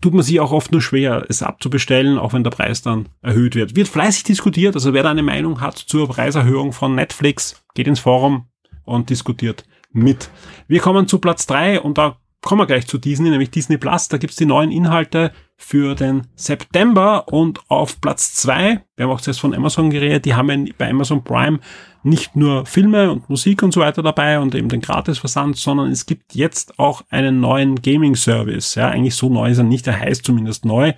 tut 0.00 0.14
man 0.14 0.22
sich 0.22 0.40
auch 0.40 0.52
oft 0.52 0.72
nur 0.72 0.82
schwer, 0.82 1.24
es 1.28 1.42
abzubestellen, 1.42 2.18
auch 2.18 2.32
wenn 2.32 2.44
der 2.44 2.50
Preis 2.50 2.82
dann 2.82 3.08
erhöht 3.22 3.54
wird. 3.54 3.76
Wird 3.76 3.88
fleißig 3.88 4.24
diskutiert, 4.24 4.74
also 4.74 4.92
wer 4.92 5.02
da 5.02 5.10
eine 5.10 5.22
Meinung 5.22 5.60
hat 5.60 5.76
zur 5.76 6.08
Preiserhöhung 6.08 6.72
von 6.72 6.94
Netflix, 6.94 7.62
geht 7.74 7.88
ins 7.88 8.00
Forum 8.00 8.46
und 8.84 9.10
diskutiert 9.10 9.64
mit. 9.92 10.30
Wir 10.66 10.80
kommen 10.80 11.08
zu 11.08 11.18
Platz 11.18 11.46
drei 11.46 11.80
und 11.80 11.98
da 11.98 12.18
kommen 12.42 12.60
wir 12.60 12.66
gleich 12.66 12.86
zu 12.86 12.98
Disney, 12.98 13.30
nämlich 13.30 13.50
Disney 13.50 13.78
Plus. 13.78 14.08
Da 14.08 14.18
gibt's 14.18 14.36
die 14.36 14.46
neuen 14.46 14.70
Inhalte 14.70 15.32
für 15.60 15.96
den 15.96 16.28
September 16.36 17.28
und 17.28 17.60
auf 17.68 18.00
Platz 18.00 18.32
zwei, 18.32 18.80
wir 18.96 19.04
haben 19.04 19.12
auch 19.12 19.20
zuerst 19.20 19.40
von 19.40 19.52
Amazon 19.52 19.90
geredet, 19.90 20.24
die 20.24 20.34
haben 20.34 20.72
bei 20.78 20.88
Amazon 20.88 21.24
Prime 21.24 21.58
nicht 22.04 22.36
nur 22.36 22.64
Filme 22.64 23.10
und 23.10 23.28
Musik 23.28 23.64
und 23.64 23.72
so 23.72 23.80
weiter 23.80 24.02
dabei 24.02 24.38
und 24.38 24.54
eben 24.54 24.68
den 24.68 24.80
Gratisversand, 24.80 25.56
sondern 25.56 25.90
es 25.90 26.06
gibt 26.06 26.36
jetzt 26.36 26.78
auch 26.78 27.02
einen 27.10 27.40
neuen 27.40 27.82
Gaming-Service. 27.82 28.76
Ja, 28.76 28.88
eigentlich 28.88 29.16
so 29.16 29.28
neu 29.28 29.50
ist 29.50 29.58
er 29.58 29.64
nicht, 29.64 29.86
er 29.88 29.98
heißt 29.98 30.24
zumindest 30.24 30.64
neu. 30.64 30.92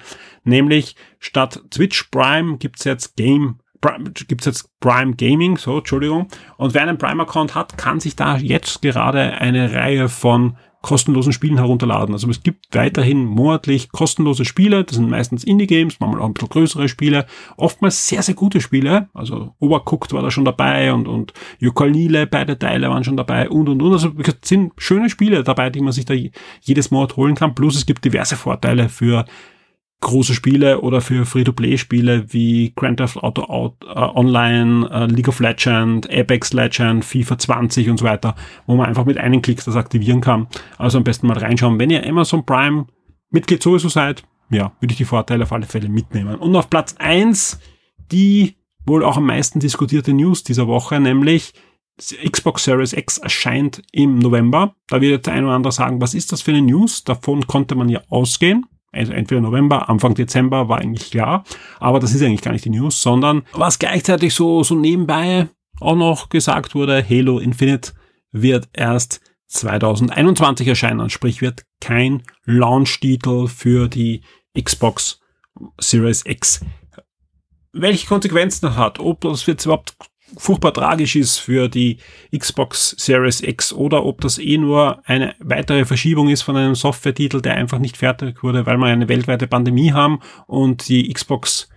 Nämlich 0.44 0.94
statt 1.18 1.62
Twitch 1.70 2.04
Prime 2.10 2.58
gibt's 2.58 2.84
jetzt 2.84 3.16
Game 3.16 3.60
gibt's 4.28 4.44
jetzt 4.44 4.68
Prime 4.80 5.14
Gaming, 5.14 5.56
so, 5.56 5.78
Entschuldigung. 5.78 6.28
Und 6.58 6.74
wer 6.74 6.82
einen 6.82 6.98
Prime-Account 6.98 7.54
hat, 7.54 7.78
kann 7.78 7.98
sich 7.98 8.14
da 8.14 8.36
jetzt 8.36 8.82
gerade 8.82 9.38
eine 9.38 9.72
Reihe 9.72 10.10
von 10.10 10.58
kostenlosen 10.82 11.32
Spielen 11.32 11.58
herunterladen. 11.58 12.14
Also 12.14 12.28
es 12.30 12.42
gibt 12.42 12.74
weiterhin 12.74 13.24
monatlich 13.24 13.90
kostenlose 13.90 14.44
Spiele. 14.44 14.84
Das 14.84 14.96
sind 14.96 15.10
meistens 15.10 15.44
Indie-Games, 15.44 16.00
manchmal 16.00 16.22
auch 16.22 16.26
ein 16.26 16.34
bisschen 16.34 16.48
größere 16.48 16.88
Spiele. 16.88 17.26
Oftmals 17.56 18.08
sehr, 18.08 18.22
sehr 18.22 18.34
gute 18.34 18.60
Spiele. 18.60 19.08
Also 19.12 19.54
Overcooked 19.58 20.12
war 20.12 20.22
da 20.22 20.30
schon 20.30 20.44
dabei 20.44 20.92
und, 20.92 21.06
und 21.06 21.32
Yokalile, 21.58 22.26
beide 22.26 22.58
Teile 22.58 22.88
waren 22.88 23.04
schon 23.04 23.16
dabei 23.16 23.48
und, 23.48 23.68
und, 23.68 23.82
und. 23.82 23.92
Also 23.92 24.12
es 24.16 24.48
sind 24.48 24.72
schöne 24.78 25.10
Spiele 25.10 25.44
dabei, 25.44 25.70
die 25.70 25.82
man 25.82 25.92
sich 25.92 26.06
da 26.06 26.14
jedes 26.62 26.90
Monat 26.90 27.16
holen 27.16 27.34
kann. 27.34 27.54
Plus 27.54 27.76
es 27.76 27.86
gibt 27.86 28.04
diverse 28.04 28.36
Vorteile 28.36 28.88
für 28.88 29.26
große 30.00 30.34
Spiele 30.34 30.80
oder 30.80 31.00
für 31.00 31.26
Free-to-Play-Spiele 31.26 32.32
wie 32.32 32.72
Grand 32.74 32.98
Theft 32.98 33.18
Auto 33.18 33.42
Out, 33.42 33.74
äh, 33.84 33.98
Online, 33.98 34.88
äh, 34.90 35.06
League 35.06 35.28
of 35.28 35.40
Legends, 35.40 36.08
Apex 36.08 36.52
Legends, 36.52 37.06
FIFA 37.06 37.38
20 37.38 37.90
und 37.90 37.98
so 37.98 38.06
weiter, 38.06 38.34
wo 38.66 38.76
man 38.76 38.86
einfach 38.86 39.04
mit 39.04 39.18
einem 39.18 39.42
Klick 39.42 39.62
das 39.64 39.76
aktivieren 39.76 40.20
kann. 40.20 40.48
Also 40.78 40.98
am 40.98 41.04
besten 41.04 41.26
mal 41.26 41.36
reinschauen. 41.36 41.78
Wenn 41.78 41.90
ihr 41.90 42.06
Amazon 42.06 42.44
Prime 42.46 42.86
Mitglied 43.30 43.62
sowieso 43.62 43.88
seid, 43.88 44.22
ja, 44.50 44.72
würde 44.80 44.92
ich 44.92 44.98
die 44.98 45.04
Vorteile 45.04 45.44
auf 45.44 45.52
alle 45.52 45.66
Fälle 45.66 45.88
mitnehmen. 45.88 46.36
Und 46.36 46.56
auf 46.56 46.70
Platz 46.70 46.94
eins 46.98 47.60
die 48.10 48.56
wohl 48.86 49.04
auch 49.04 49.16
am 49.16 49.26
meisten 49.26 49.60
diskutierte 49.60 50.12
News 50.12 50.42
dieser 50.42 50.66
Woche, 50.66 50.98
nämlich 50.98 51.52
Xbox 51.98 52.64
Series 52.64 52.92
X 52.92 53.18
erscheint 53.18 53.82
im 53.92 54.18
November. 54.18 54.74
Da 54.88 55.00
wird 55.00 55.26
der 55.26 55.34
eine 55.34 55.46
oder 55.46 55.54
andere 55.54 55.72
sagen, 55.72 56.00
was 56.00 56.14
ist 56.14 56.32
das 56.32 56.42
für 56.42 56.50
eine 56.50 56.62
News? 56.62 57.04
Davon 57.04 57.46
konnte 57.46 57.74
man 57.74 57.88
ja 57.88 58.00
ausgehen 58.08 58.64
also 58.92 59.12
entweder 59.12 59.40
November, 59.40 59.88
Anfang 59.88 60.14
Dezember 60.14 60.68
war 60.68 60.78
eigentlich 60.78 61.10
klar, 61.10 61.44
aber 61.78 62.00
das 62.00 62.14
ist 62.14 62.22
eigentlich 62.22 62.42
gar 62.42 62.52
nicht 62.52 62.64
die 62.64 62.70
News, 62.70 63.00
sondern 63.00 63.42
was 63.52 63.78
gleichzeitig 63.78 64.34
so, 64.34 64.62
so 64.62 64.74
nebenbei 64.74 65.48
auch 65.80 65.96
noch 65.96 66.28
gesagt 66.28 66.74
wurde, 66.74 67.04
Halo 67.08 67.38
Infinite 67.38 67.92
wird 68.32 68.68
erst 68.72 69.20
2021 69.46 70.68
erscheinen, 70.68 71.10
sprich 71.10 71.40
wird 71.40 71.64
kein 71.80 72.22
Launch-Titel 72.44 73.48
für 73.48 73.88
die 73.88 74.22
Xbox 74.60 75.20
Series 75.78 76.24
X. 76.26 76.64
Welche 77.72 78.06
Konsequenzen 78.06 78.66
das 78.66 78.76
hat, 78.76 78.98
ob 78.98 79.20
das 79.20 79.46
jetzt 79.46 79.64
überhaupt 79.64 79.94
furchtbar 80.36 80.72
tragisch 80.72 81.16
ist 81.16 81.38
für 81.38 81.68
die 81.68 81.98
Xbox 82.36 82.94
Series 82.98 83.40
X 83.40 83.72
oder 83.72 84.04
ob 84.04 84.20
das 84.20 84.38
eh 84.38 84.58
nur 84.58 85.02
eine 85.06 85.34
weitere 85.38 85.84
Verschiebung 85.84 86.28
ist 86.28 86.42
von 86.42 86.56
einem 86.56 86.74
Software-Titel, 86.74 87.40
der 87.40 87.54
einfach 87.54 87.78
nicht 87.78 87.96
fertig 87.96 88.42
wurde, 88.42 88.66
weil 88.66 88.78
wir 88.78 88.86
eine 88.86 89.08
weltweite 89.08 89.46
Pandemie 89.46 89.92
haben 89.92 90.20
und 90.46 90.88
die 90.88 91.12
Xbox 91.12 91.68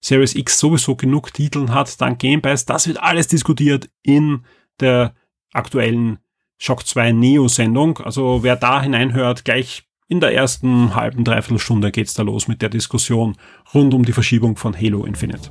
Series 0.00 0.34
X 0.34 0.58
sowieso 0.58 0.96
genug 0.96 1.32
Titeln 1.32 1.74
hat, 1.74 2.00
dank 2.00 2.18
Game 2.18 2.40
Pass. 2.40 2.64
Das 2.64 2.86
wird 2.86 3.02
alles 3.02 3.28
diskutiert 3.28 3.90
in 4.02 4.44
der 4.80 5.14
aktuellen 5.52 6.18
Shock 6.58 6.86
2 6.86 7.12
Neo-Sendung. 7.12 7.98
Also 7.98 8.42
wer 8.42 8.56
da 8.56 8.82
hineinhört, 8.82 9.44
gleich 9.44 9.84
in 10.08 10.20
der 10.20 10.34
ersten 10.34 10.94
halben, 10.94 11.24
dreiviertel 11.24 11.58
Stunde 11.58 11.92
geht's 11.92 12.14
da 12.14 12.22
los 12.22 12.48
mit 12.48 12.62
der 12.62 12.68
Diskussion 12.68 13.36
rund 13.72 13.94
um 13.94 14.04
die 14.04 14.12
Verschiebung 14.12 14.56
von 14.56 14.76
Halo 14.76 15.04
Infinite. 15.04 15.50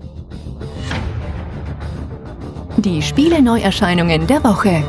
Die 2.81 3.01
Spiele-Neuerscheinungen 3.01 4.25
der 4.25 4.41
Woche. 4.41 4.81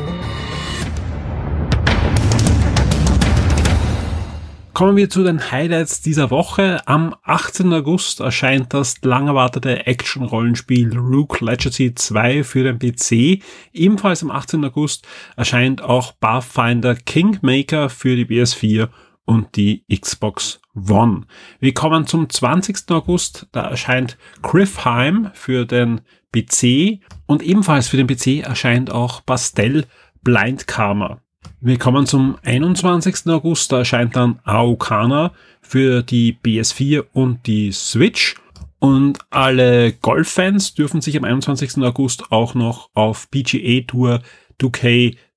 Kommen 4.73 4.97
wir 4.97 5.11
zu 5.11 5.25
den 5.25 5.51
Highlights 5.51 6.01
dieser 6.01 6.31
Woche. 6.31 6.87
Am 6.87 7.17
18. 7.25 7.73
August 7.73 8.21
erscheint 8.21 8.73
das 8.75 9.03
lang 9.03 9.27
erwartete 9.27 9.89
Action-Rollenspiel 9.89 10.97
Rook 10.97 11.41
Legacy 11.41 11.93
2 11.93 12.45
für 12.45 12.63
den 12.63 12.79
PC. 12.79 13.43
Ebenfalls 13.73 14.23
am 14.23 14.31
18. 14.31 14.65
August 14.65 15.09
erscheint 15.37 15.83
auch 15.83 16.13
Pathfinder 16.21 16.95
Kingmaker 16.95 17.89
für 17.89 18.15
die 18.15 18.25
PS4 18.25 18.89
und 19.31 19.55
die 19.55 19.85
Xbox 19.89 20.61
One. 20.75 21.23
Wir 21.61 21.73
kommen 21.73 22.05
zum 22.05 22.29
20. 22.29 22.91
August. 22.91 23.47
Da 23.53 23.63
erscheint 23.63 24.19
Griffheim 24.43 25.31
für 25.35 25.67
den 25.67 26.01
PC 26.35 26.99
und 27.27 27.41
ebenfalls 27.41 27.87
für 27.87 27.97
den 27.97 28.09
PC 28.09 28.45
erscheint 28.45 28.91
auch 28.91 29.25
Pastel 29.25 29.87
Blind 30.23 30.67
Karma. 30.67 31.21
Wir 31.61 31.79
kommen 31.79 32.07
zum 32.07 32.39
21. 32.43 33.29
August, 33.29 33.71
da 33.71 33.79
erscheint 33.79 34.17
dann 34.17 34.41
Aokana 34.43 35.33
für 35.61 36.03
die 36.03 36.37
PS4 36.45 37.05
und 37.13 37.47
die 37.47 37.71
Switch. 37.71 38.35
Und 38.81 39.19
alle 39.31 39.93
Golf-Fans 39.93 40.75
dürfen 40.75 41.03
sich 41.03 41.17
am 41.17 41.23
21. 41.23 41.79
August 41.85 42.33
auch 42.33 42.55
noch 42.55 42.91
auf 42.95 43.31
PGA 43.31 43.83
Tour 43.87 44.23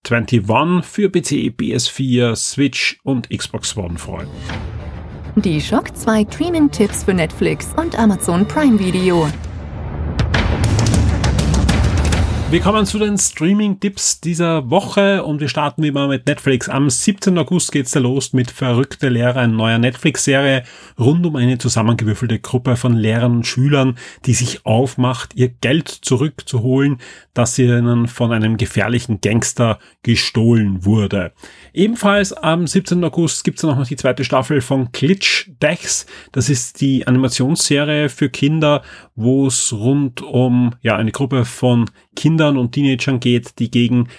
2K21 0.05 0.83
für 0.83 1.09
PC, 1.09 1.55
PS4, 1.57 2.35
Switch 2.35 2.99
und 3.03 3.29
Xbox 3.29 3.77
One 3.77 3.97
freuen. 3.97 4.27
Die 5.35 5.59
Shock 5.59 5.95
2 5.95 6.27
Streaming-Tipps 6.31 7.05
für 7.05 7.13
Netflix 7.13 7.69
und 7.77 7.97
Amazon 7.97 8.47
Prime 8.47 8.77
Video. 8.77 9.27
Wir 12.53 12.61
kommen 12.61 12.85
zu 12.85 12.99
den 12.99 13.17
Streaming-Tipps 13.17 14.21
dieser 14.21 14.69
Woche 14.69 15.23
und 15.23 15.39
wir 15.39 15.49
starten 15.49 15.81
wie 15.81 15.87
immer 15.87 16.07
mit 16.07 16.27
Netflix. 16.27 16.69
Am 16.69 16.87
17. 16.87 17.35
August 17.39 17.71
geht's 17.71 17.89
da 17.89 17.99
los 17.99 18.31
mit 18.31 18.51
Verrückte 18.51 19.09
Lehrer, 19.09 19.37
eine 19.37 19.53
neue 19.53 19.79
Netflix-Serie 19.79 20.61
rund 20.99 21.25
um 21.25 21.35
eine 21.35 21.57
zusammengewürfelte 21.57 22.37
Gruppe 22.37 22.75
von 22.75 22.95
Lehrern 22.95 23.37
und 23.37 23.47
Schülern, 23.47 23.97
die 24.27 24.35
sich 24.35 24.67
aufmacht, 24.67 25.33
ihr 25.33 25.49
Geld 25.49 25.87
zurückzuholen, 25.87 26.99
das 27.33 27.57
ihnen 27.57 28.07
von 28.07 28.31
einem 28.31 28.57
gefährlichen 28.57 29.19
Gangster 29.19 29.79
gestohlen 30.03 30.85
wurde. 30.85 31.31
Ebenfalls 31.73 32.33
am 32.33 32.67
17. 32.67 33.03
August 33.03 33.45
gibt's 33.45 33.63
dann 33.63 33.79
noch 33.79 33.87
die 33.87 33.95
zweite 33.95 34.23
Staffel 34.23 34.61
von 34.61 34.91
Glitch 34.91 35.49
Decks. 35.59 36.05
Das 36.31 36.49
ist 36.49 36.81
die 36.81 37.07
Animationsserie 37.07 38.09
für 38.09 38.29
Kinder, 38.29 38.83
wo 39.15 39.47
es 39.47 39.73
rund 39.73 40.21
um 40.21 40.71
ja 40.81 40.95
eine 40.95 41.11
Gruppe 41.11 41.45
von 41.45 41.89
Kindern 42.15 42.57
und 42.57 42.71
Teenagern 42.71 43.19
geht, 43.19 43.59
die 43.59 43.69
gegen 43.69 44.09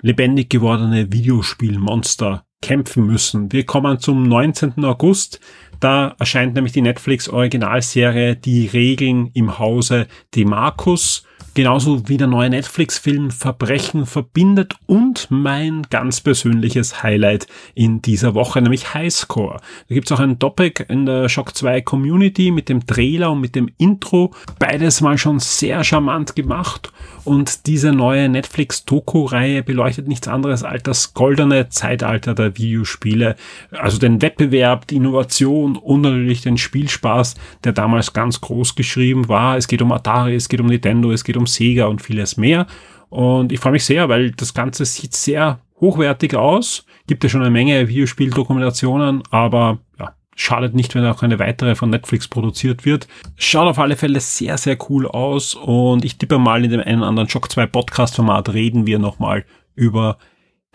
lebendig 0.00 0.50
gewordene 0.50 1.12
Videospielmonster 1.12 2.44
kämpfen 2.60 3.06
müssen. 3.06 3.52
Wir 3.52 3.64
kommen 3.64 3.98
zum 3.98 4.24
19. 4.24 4.84
August. 4.84 5.40
Da 5.80 6.16
erscheint 6.18 6.54
nämlich 6.54 6.72
die 6.72 6.82
Netflix 6.82 7.28
Originalserie 7.28 8.36
Die 8.36 8.66
Regeln 8.66 9.30
im 9.34 9.58
Hause 9.58 10.08
Demarcus 10.34 11.24
genauso 11.58 12.08
wie 12.08 12.18
der 12.18 12.28
neue 12.28 12.50
Netflix-Film 12.50 13.32
Verbrechen 13.32 14.06
verbindet 14.06 14.76
und 14.86 15.26
mein 15.28 15.82
ganz 15.90 16.20
persönliches 16.20 17.02
Highlight 17.02 17.48
in 17.74 18.00
dieser 18.00 18.34
Woche, 18.34 18.62
nämlich 18.62 18.94
Highscore. 18.94 19.56
Da 19.88 19.94
gibt's 19.96 20.12
auch 20.12 20.20
ein 20.20 20.38
Topic 20.38 20.84
in 20.88 21.04
der 21.04 21.28
Shock 21.28 21.56
2 21.56 21.80
Community 21.80 22.52
mit 22.52 22.68
dem 22.68 22.86
Trailer 22.86 23.32
und 23.32 23.40
mit 23.40 23.56
dem 23.56 23.68
Intro. 23.76 24.32
Beides 24.60 25.00
mal 25.00 25.18
schon 25.18 25.40
sehr 25.40 25.82
charmant 25.82 26.36
gemacht 26.36 26.92
und 27.24 27.66
diese 27.66 27.92
neue 27.92 28.28
Netflix-Doku-Reihe 28.28 29.62
beleuchtet 29.64 30.06
nichts 30.06 30.28
anderes 30.28 30.62
als 30.62 30.84
das 30.84 31.12
goldene 31.12 31.68
Zeitalter 31.70 32.34
der 32.34 32.56
Videospiele, 32.56 33.34
also 33.72 33.98
den 33.98 34.22
Wettbewerb, 34.22 34.86
die 34.86 34.96
Innovation 34.96 35.76
und 35.76 36.02
natürlich 36.02 36.40
den 36.40 36.56
Spielspaß, 36.56 37.34
der 37.64 37.72
damals 37.72 38.12
ganz 38.12 38.40
groß 38.40 38.76
geschrieben 38.76 39.28
war. 39.28 39.56
Es 39.56 39.66
geht 39.66 39.82
um 39.82 39.90
Atari, 39.90 40.36
es 40.36 40.48
geht 40.48 40.60
um 40.60 40.68
Nintendo, 40.68 41.10
es 41.10 41.24
geht 41.24 41.36
um 41.36 41.47
Sega 41.48 41.86
und 41.86 42.02
vieles 42.02 42.36
mehr. 42.36 42.66
Und 43.08 43.52
ich 43.52 43.60
freue 43.60 43.72
mich 43.72 43.84
sehr, 43.84 44.08
weil 44.08 44.30
das 44.32 44.54
Ganze 44.54 44.84
sieht 44.84 45.14
sehr 45.14 45.60
hochwertig 45.80 46.34
aus. 46.34 46.84
Gibt 47.06 47.24
ja 47.24 47.30
schon 47.30 47.40
eine 47.40 47.50
Menge 47.50 47.88
Videospieldokumentationen, 47.88 49.22
aber 49.30 49.78
ja, 49.98 50.14
schadet 50.34 50.74
nicht, 50.74 50.94
wenn 50.94 51.04
auch 51.06 51.22
eine 51.22 51.38
weitere 51.38 51.74
von 51.74 51.90
Netflix 51.90 52.28
produziert 52.28 52.84
wird. 52.84 53.08
Schaut 53.36 53.68
auf 53.68 53.78
alle 53.78 53.96
Fälle 53.96 54.20
sehr, 54.20 54.58
sehr 54.58 54.76
cool 54.88 55.06
aus 55.08 55.54
und 55.54 56.04
ich 56.04 56.18
tippe 56.18 56.38
mal 56.38 56.64
in 56.64 56.70
dem 56.70 56.80
einen 56.80 57.00
oder 57.00 57.08
anderen 57.08 57.28
Shock 57.28 57.50
2 57.50 57.66
Podcast 57.66 58.16
Format 58.16 58.52
reden 58.52 58.86
wir 58.86 58.98
nochmal 58.98 59.44
über 59.74 60.18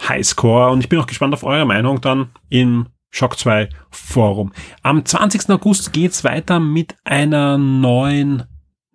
Highscore 0.07 0.71
und 0.71 0.79
ich 0.79 0.89
bin 0.89 0.99
auch 0.99 1.07
gespannt 1.07 1.33
auf 1.33 1.43
eure 1.43 1.65
Meinung 1.65 2.01
dann 2.01 2.29
im 2.49 2.88
Shock 3.09 3.38
2 3.38 3.69
Forum. 3.91 4.51
Am 4.81 5.05
20. 5.05 5.49
August 5.51 5.93
geht's 5.93 6.23
weiter 6.23 6.59
mit 6.59 6.95
einer 7.03 7.57
neuen 7.59 8.43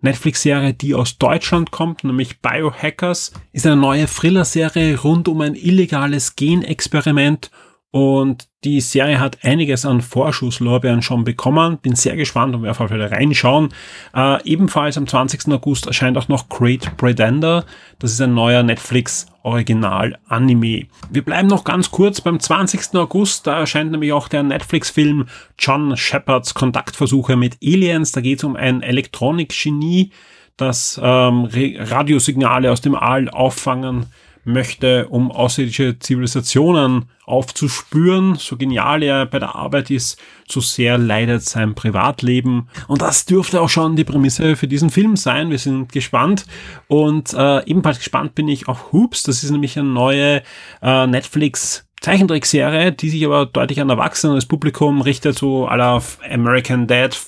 Netflix-Serie, 0.01 0.73
die 0.73 0.95
aus 0.95 1.17
Deutschland 1.17 1.71
kommt, 1.71 2.03
nämlich 2.03 2.39
Biohackers, 2.39 3.33
ist 3.51 3.65
eine 3.65 3.75
neue 3.75 4.05
Thriller-Serie 4.05 4.99
rund 4.99 5.27
um 5.27 5.41
ein 5.41 5.55
illegales 5.55 6.35
Genexperiment 6.35 7.51
und 7.91 8.47
die 8.63 8.81
Serie 8.81 9.19
hat 9.19 9.39
einiges 9.43 9.83
an 9.83 10.01
Vorschusslorbeeren 10.01 11.01
schon 11.01 11.23
bekommen. 11.23 11.79
Bin 11.79 11.95
sehr 11.95 12.15
gespannt 12.15 12.53
und 12.53 12.61
werde 12.61 12.71
auf 12.71 12.91
jeden 12.91 13.01
Fall 13.01 13.17
reinschauen. 13.17 13.69
Äh, 14.15 14.43
ebenfalls 14.43 14.97
am 14.97 15.07
20. 15.07 15.51
August 15.53 15.87
erscheint 15.87 16.17
auch 16.17 16.27
noch 16.27 16.49
Great 16.49 16.97
Pretender. 16.97 17.65
Das 17.97 18.11
ist 18.11 18.21
ein 18.21 18.35
neuer 18.35 18.61
Netflix 18.61 19.25
Original 19.41 20.19
Anime. 20.27 20.87
Wir 21.09 21.25
bleiben 21.25 21.47
noch 21.47 21.63
ganz 21.63 21.89
kurz 21.89 22.21
beim 22.21 22.39
20. 22.39 22.95
August. 22.95 23.47
Da 23.47 23.59
erscheint 23.59 23.91
nämlich 23.91 24.11
auch 24.11 24.27
der 24.27 24.43
Netflix-Film 24.43 25.27
John 25.57 25.97
Shepards 25.97 26.53
Kontaktversuche 26.53 27.35
mit 27.35 27.57
Aliens. 27.63 28.11
Da 28.11 28.21
geht 28.21 28.39
es 28.39 28.43
um 28.43 28.55
ein 28.55 28.83
Elektronik-Genie, 28.83 30.11
das 30.57 30.99
ähm, 31.01 31.47
Radiosignale 31.51 32.71
aus 32.71 32.81
dem 32.81 32.93
All 32.93 33.29
auffangen 33.29 34.07
möchte, 34.43 35.07
um 35.09 35.31
außerirdische 35.31 35.99
Zivilisationen 35.99 37.05
aufzuspüren. 37.25 38.35
So 38.35 38.57
genial 38.57 39.03
er 39.03 39.25
bei 39.25 39.39
der 39.39 39.55
Arbeit 39.55 39.91
ist, 39.91 40.19
so 40.47 40.61
sehr 40.61 40.97
leidet 40.97 41.43
sein 41.43 41.75
Privatleben. 41.75 42.67
Und 42.87 43.01
das 43.01 43.25
dürfte 43.25 43.61
auch 43.61 43.69
schon 43.69 43.95
die 43.95 44.03
Prämisse 44.03 44.55
für 44.55 44.67
diesen 44.67 44.89
Film 44.89 45.15
sein. 45.15 45.51
Wir 45.51 45.59
sind 45.59 45.91
gespannt. 45.91 46.45
Und 46.87 47.33
äh, 47.33 47.65
ebenfalls 47.65 47.99
gespannt 47.99 48.35
bin 48.35 48.47
ich 48.47 48.67
auf 48.67 48.91
Hoops. 48.91 49.23
Das 49.23 49.43
ist 49.43 49.51
nämlich 49.51 49.77
eine 49.77 49.87
neue 49.87 50.41
äh, 50.81 51.07
Netflix 51.07 51.85
Zeichentrickserie, 52.01 52.91
die 52.93 53.09
sich 53.09 53.25
aber 53.25 53.45
deutlich 53.45 53.81
an 53.81 53.89
erwachsenes 53.89 54.45
Publikum 54.45 55.01
richtet, 55.01 55.37
so 55.37 55.67
aller 55.67 56.01
American 56.29 56.87
Dad, 56.87 57.19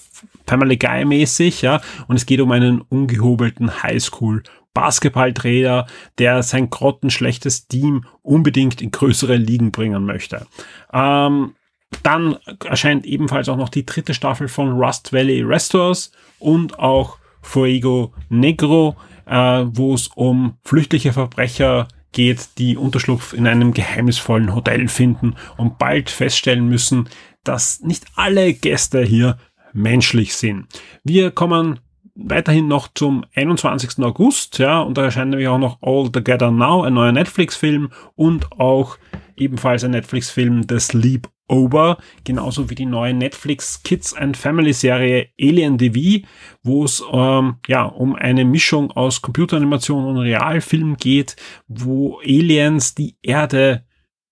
Family 0.48 0.78
Guy 0.78 1.06
mäßig, 1.06 1.62
ja. 1.62 1.82
Und 2.08 2.16
es 2.16 2.26
geht 2.26 2.42
um 2.42 2.52
einen 2.52 2.82
ungehobelten 2.82 3.84
Highschool 3.84 4.44
Basketballtrainer, 4.74 5.88
der 6.18 6.44
sein 6.44 6.70
grottenschlechtes 6.70 7.68
Team 7.68 8.06
unbedingt 8.22 8.82
in 8.82 8.92
größere 8.92 9.36
Ligen 9.36 9.72
bringen 9.72 10.06
möchte. 10.06 10.46
Ähm, 10.94 11.56
dann 12.04 12.38
erscheint 12.64 13.06
ebenfalls 13.06 13.50
auch 13.50 13.58
noch 13.58 13.70
die 13.70 13.86
dritte 13.86 14.14
Staffel 14.14 14.48
von 14.48 14.72
Rust 14.72 15.12
Valley 15.12 15.42
Restores 15.42 16.12
und 16.40 16.80
auch 16.80 17.18
Fuego 17.42 18.14
Negro, 18.30 18.96
äh, 19.26 19.66
wo 19.66 19.94
es 19.94 20.08
um 20.08 20.58
flüchtliche 20.64 21.14
Verbrecher 21.14 21.88
geht, 22.12 22.58
die 22.58 22.78
Unterschlupf 22.78 23.34
in 23.34 23.48
einem 23.48 23.74
geheimnisvollen 23.74 24.54
Hotel 24.54 24.88
finden 24.88 25.36
und 25.58 25.78
bald 25.78 26.10
feststellen 26.10 26.68
müssen, 26.68 27.10
dass 27.44 27.82
nicht 27.82 28.06
alle 28.16 28.54
Gäste 28.54 29.02
hier 29.04 29.38
menschlich 29.74 30.36
sind. 30.36 30.68
Wir 31.04 31.32
kommen 31.32 31.80
weiterhin 32.16 32.68
noch 32.68 32.90
zum 32.94 33.26
21. 33.36 34.04
August, 34.04 34.60
ja, 34.60 34.82
und 34.82 34.98
da 34.98 35.04
erscheint 35.04 35.32
nämlich 35.32 35.48
auch 35.48 35.58
noch 35.58 35.82
All 35.82 36.10
Together 36.10 36.52
Now, 36.52 36.84
ein 36.84 36.94
neuer 36.94 37.12
Netflix-Film 37.12 37.90
und 38.16 38.52
auch 38.54 38.98
ebenfalls 39.36 39.84
ein 39.84 39.92
Netflix-Film 39.92 40.64
The 40.70 40.80
Sleep 40.80 41.28
Over, 41.48 41.98
genauso 42.24 42.70
wie 42.70 42.76
die 42.76 42.86
neue 42.86 43.14
Netflix 43.14 43.84
Kids 43.84 44.14
and 44.14 44.38
Family 44.38 44.72
Serie 44.72 45.28
Alien 45.40 45.78
TV, 45.78 46.26
wo 46.64 46.86
es 46.86 47.04
ähm, 47.12 47.56
ja 47.68 47.84
um 47.84 48.16
eine 48.16 48.46
Mischung 48.46 48.92
aus 48.92 49.22
Computeranimation 49.22 50.06
und 50.06 50.18
Realfilm 50.18 50.96
geht, 50.96 51.36
wo 51.68 52.20
Aliens 52.20 52.96
die 52.96 53.18
Erde 53.22 53.84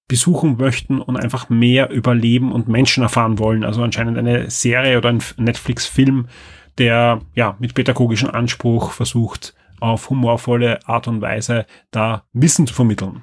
besuchen 0.07 0.57
möchten 0.57 1.01
und 1.01 1.17
einfach 1.17 1.49
mehr 1.49 1.89
über 1.91 2.15
Leben 2.15 2.51
und 2.51 2.67
Menschen 2.67 3.03
erfahren 3.03 3.37
wollen. 3.37 3.63
Also 3.63 3.83
anscheinend 3.83 4.17
eine 4.17 4.49
Serie 4.49 4.97
oder 4.97 5.09
ein 5.09 5.21
Netflix-Film, 5.37 6.27
der 6.79 7.21
ja 7.35 7.55
mit 7.59 7.73
pädagogischem 7.73 8.29
Anspruch 8.29 8.91
versucht, 8.91 9.53
auf 9.79 10.09
humorvolle 10.09 10.79
Art 10.87 11.07
und 11.07 11.21
Weise 11.21 11.65
da 11.91 12.23
Wissen 12.33 12.67
zu 12.67 12.73
vermitteln. 12.73 13.21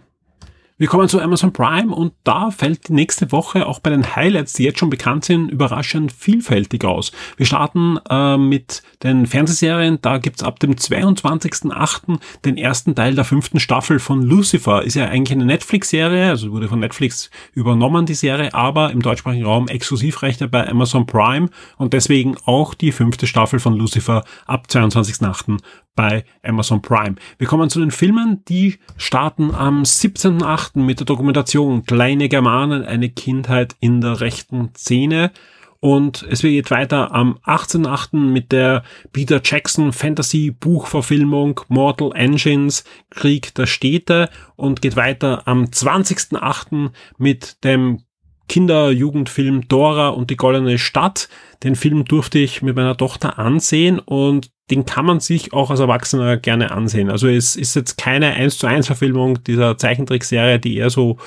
Wir 0.79 0.89
kommen 0.89 1.09
zu 1.09 1.23
Amazon 1.23 1.55
Prime 1.55 1.95
und 1.95 2.13
da 2.23 2.51
fällt 2.51 2.89
die 2.89 2.93
nächste 2.93 3.33
Woche 3.33 3.67
auch 3.67 3.79
bei 3.79 3.89
den 3.89 4.15
Highlights, 4.15 4.53
die 4.53 4.65
jetzt 4.65 4.79
schon 4.79 4.91
bekannt 4.91 5.25
sind, 5.25 5.49
überraschend 5.51 6.13
vielfältig 6.13 6.85
aus. 6.85 7.13
Wir 7.39 7.47
starten 7.47 7.99
äh, 8.11 8.37
mit 8.37 8.83
den 9.03 9.25
Fernsehserien. 9.25 9.99
Da 10.03 10.19
gibt's 10.19 10.43
ab 10.43 10.61
dem 10.61 10.75
22.08. 10.75 12.19
den 12.45 12.59
ersten 12.59 12.95
Teil 12.95 13.15
der 13.15 13.25
fünften 13.25 13.59
Staffel 13.59 13.99
von 13.99 14.21
Lucifer. 14.21 14.83
Ist 14.83 14.97
ja 14.97 15.07
eigentlich 15.07 15.39
eine 15.39 15.47
Netflix-Serie, 15.47 16.29
also 16.29 16.53
wurde 16.53 16.69
von 16.69 16.81
Netflix 16.81 17.31
übernommen, 17.55 18.05
die 18.05 18.13
Serie, 18.13 18.53
aber 18.53 18.93
im 18.93 19.01
deutschsprachigen 19.01 19.47
Raum 19.47 19.69
Exklusivrechte 19.69 20.47
bei 20.47 20.69
Amazon 20.69 21.07
Prime 21.07 21.49
und 21.79 21.95
deswegen 21.95 22.37
auch 22.45 22.75
die 22.75 22.93
fünfte 22.93 23.27
Staffel 23.27 23.61
von 23.61 23.73
Lucifer 23.73 24.25
ab 24.45 24.67
22.08 24.69 25.57
bei 25.97 26.25
Amazon 26.45 26.81
Prime. 26.81 27.17
Wir 27.39 27.49
kommen 27.49 27.71
zu 27.71 27.81
den 27.81 27.91
Filmen, 27.91 28.45
die 28.49 28.79
starten 28.97 29.53
am 29.53 29.83
17.8. 29.83 30.79
mit 30.79 31.01
der 31.01 31.07
Dokumentation 31.07 31.85
Kleine 31.85 32.29
Germanen, 32.29 32.85
eine 32.85 33.09
Kindheit 33.09 33.75
in 33.81 34.01
der 34.01 34.21
rechten 34.21 34.71
Szene. 34.77 35.33
Und 35.81 36.27
es 36.31 36.43
geht 36.43 36.71
weiter 36.71 37.13
am 37.13 37.39
18.8. 37.45 38.17
mit 38.17 38.51
der 38.51 38.83
Peter 39.13 39.41
Jackson 39.43 39.93
Fantasy 39.93 40.51
Buchverfilmung 40.51 41.61
Mortal 41.69 42.13
Engines 42.15 42.85
Krieg 43.11 43.55
der 43.55 43.67
Städte 43.67 44.31
und 44.57 44.83
geht 44.83 44.97
weiter 44.97 45.47
am 45.47 45.65
20.8. 45.65 46.91
mit 47.19 47.63
dem 47.65 48.06
Kinder-Jugendfilm 48.49 49.69
Dora 49.69 50.09
und 50.09 50.31
die 50.31 50.37
Goldene 50.37 50.79
Stadt. 50.79 51.29
Den 51.63 51.77
Film 51.77 52.05
durfte 52.05 52.39
ich 52.39 52.63
mit 52.63 52.77
meiner 52.77 52.97
Tochter 52.97 53.39
ansehen 53.39 53.99
und 53.99 54.51
den 54.71 54.85
kann 54.85 55.07
man 55.07 55.21
sich 55.21 55.53
auch 55.53 55.71
als 55.71 55.81
Erwachsener 55.81 56.37
gerne 56.37 56.73
ansehen. 56.73 57.11
Also 57.11 57.29
es 57.29 57.57
ist 57.57 57.77
jetzt 57.77 57.99
keine 57.99 58.35
1 58.35 58.59
zu 58.59 58.67
1 58.67 58.87
Verfilmung 58.87 59.43
dieser 59.45 59.79
Zeichentrickserie, 59.79 60.59
die 60.59 60.77
eher 60.77 60.91
so 60.91 61.19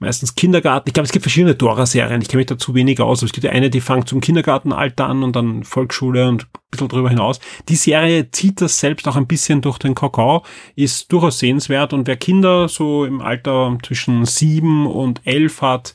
meistens 0.00 0.34
Kindergarten. 0.34 0.88
Ich 0.88 0.94
glaube, 0.94 1.04
es 1.04 1.12
gibt 1.12 1.24
verschiedene 1.24 1.54
Dora-Serien. 1.54 2.22
Ich 2.22 2.28
kenne 2.28 2.40
mich 2.40 2.46
dazu 2.46 2.74
wenig 2.74 3.00
aus. 3.00 3.22
Es 3.22 3.32
gibt 3.32 3.44
ja 3.44 3.52
eine, 3.52 3.70
die 3.70 3.80
fängt 3.80 4.08
zum 4.08 4.20
Kindergartenalter 4.20 5.06
an 5.06 5.22
und 5.22 5.36
dann 5.36 5.62
Volksschule 5.62 6.26
und 6.26 6.44
ein 6.44 6.48
bisschen 6.70 6.88
drüber 6.88 7.10
hinaus. 7.10 7.38
Die 7.68 7.76
Serie 7.76 8.30
zieht 8.30 8.60
das 8.60 8.80
selbst 8.80 9.06
auch 9.06 9.16
ein 9.16 9.26
bisschen 9.26 9.60
durch 9.60 9.78
den 9.78 9.94
Kakao, 9.94 10.44
ist 10.74 11.12
durchaus 11.12 11.38
sehenswert 11.38 11.92
und 11.92 12.06
wer 12.08 12.16
Kinder 12.16 12.68
so 12.68 13.04
im 13.04 13.20
Alter 13.20 13.76
zwischen 13.84 14.24
sieben 14.24 14.86
und 14.86 15.20
elf 15.24 15.60
hat, 15.60 15.94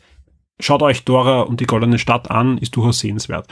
Schaut 0.60 0.82
euch 0.82 1.04
Dora 1.04 1.42
und 1.42 1.60
die 1.60 1.66
Goldene 1.66 2.00
Stadt 2.00 2.32
an, 2.32 2.58
ist 2.58 2.76
durchaus 2.76 3.00
sehenswert. 3.00 3.48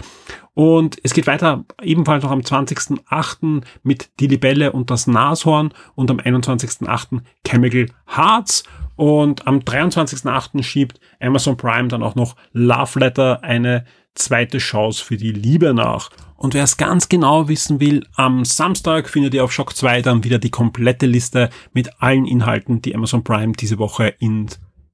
Und 0.53 0.97
es 1.03 1.13
geht 1.13 1.27
weiter 1.27 1.65
ebenfalls 1.81 2.23
noch 2.23 2.31
am 2.31 2.39
20.08. 2.39 3.63
mit 3.83 4.09
Die 4.19 4.27
Libelle 4.27 4.71
und 4.71 4.89
das 4.89 5.05
Nashorn 5.07 5.73
und 5.95 6.09
am 6.09 6.17
21.08. 6.17 7.21
Chemical 7.45 7.87
Hearts. 8.07 8.63
Und 8.95 9.47
am 9.47 9.59
23.08. 9.59 10.63
schiebt 10.63 10.99
Amazon 11.19 11.57
Prime 11.57 11.89
dann 11.89 12.03
auch 12.03 12.15
noch 12.15 12.35
Love 12.53 12.99
Letter 12.99 13.43
eine 13.43 13.85
zweite 14.15 14.59
Chance 14.59 15.03
für 15.03 15.17
die 15.17 15.31
Liebe 15.31 15.73
nach. 15.73 16.09
Und 16.37 16.53
wer 16.53 16.63
es 16.63 16.77
ganz 16.77 17.09
genau 17.09 17.47
wissen 17.47 17.79
will, 17.79 18.05
am 18.15 18.45
Samstag 18.45 19.09
findet 19.09 19.33
ihr 19.33 19.43
auf 19.43 19.51
Shock 19.51 19.75
2 19.75 20.01
dann 20.01 20.23
wieder 20.23 20.39
die 20.39 20.51
komplette 20.51 21.05
Liste 21.05 21.49
mit 21.73 22.01
allen 22.01 22.25
Inhalten, 22.25 22.81
die 22.81 22.93
Amazon 22.95 23.23
Prime 23.23 23.53
diese 23.53 23.79
Woche 23.79 24.13
in 24.19 24.47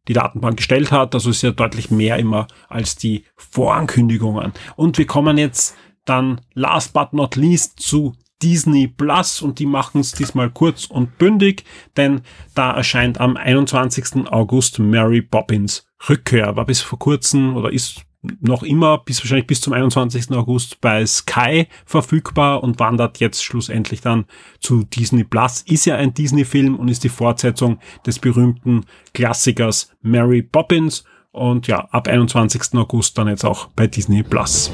die 0.09 0.13
Datenbank 0.13 0.57
gestellt 0.57 0.91
hat. 0.91 1.13
Also 1.13 1.29
ist 1.29 1.43
ja 1.43 1.51
deutlich 1.51 1.91
mehr 1.91 2.17
immer 2.17 2.47
als 2.67 2.97
die 2.97 3.23
Vorankündigungen. 3.37 4.51
Und 4.75 4.97
wir 4.97 5.05
kommen 5.05 5.37
jetzt 5.37 5.77
dann 6.03 6.41
last 6.53 6.91
but 6.93 7.13
not 7.13 7.35
least 7.37 7.79
zu 7.79 8.13
Disney 8.41 8.87
Plus 8.87 9.41
und 9.41 9.59
die 9.59 9.65
machen 9.65 10.01
es 10.01 10.13
diesmal 10.13 10.49
kurz 10.49 10.85
und 10.85 11.17
bündig, 11.17 11.65
denn 11.97 12.21
da 12.55 12.71
erscheint 12.71 13.19
am 13.19 13.37
21. 13.37 14.27
August 14.31 14.79
Mary 14.79 15.21
Poppins 15.21 15.85
Rückkehr. 16.07 16.55
War 16.55 16.65
bis 16.65 16.81
vor 16.81 16.97
kurzem 16.97 17.55
oder 17.55 17.71
ist 17.71 18.05
noch 18.21 18.63
immer 18.63 18.97
bis 18.97 19.21
wahrscheinlich 19.21 19.47
bis 19.47 19.61
zum 19.61 19.73
21. 19.73 20.31
August 20.31 20.81
bei 20.81 21.05
Sky 21.05 21.67
verfügbar 21.85 22.63
und 22.63 22.79
wandert 22.79 23.19
jetzt 23.19 23.43
schlussendlich 23.43 24.01
dann 24.01 24.25
zu 24.59 24.83
Disney 24.83 25.23
Plus. 25.23 25.61
Ist 25.61 25.85
ja 25.85 25.95
ein 25.95 26.13
Disney-Film 26.13 26.75
und 26.75 26.89
ist 26.89 27.03
die 27.03 27.09
Fortsetzung 27.09 27.79
des 28.05 28.19
berühmten 28.19 28.85
Klassikers 29.13 29.91
Mary 30.01 30.41
Poppins 30.41 31.05
und 31.31 31.67
ja, 31.67 31.79
ab 31.91 32.07
21. 32.07 32.73
August 32.73 33.17
dann 33.17 33.27
jetzt 33.27 33.45
auch 33.45 33.67
bei 33.75 33.87
Disney 33.87 34.23
Plus. 34.23 34.71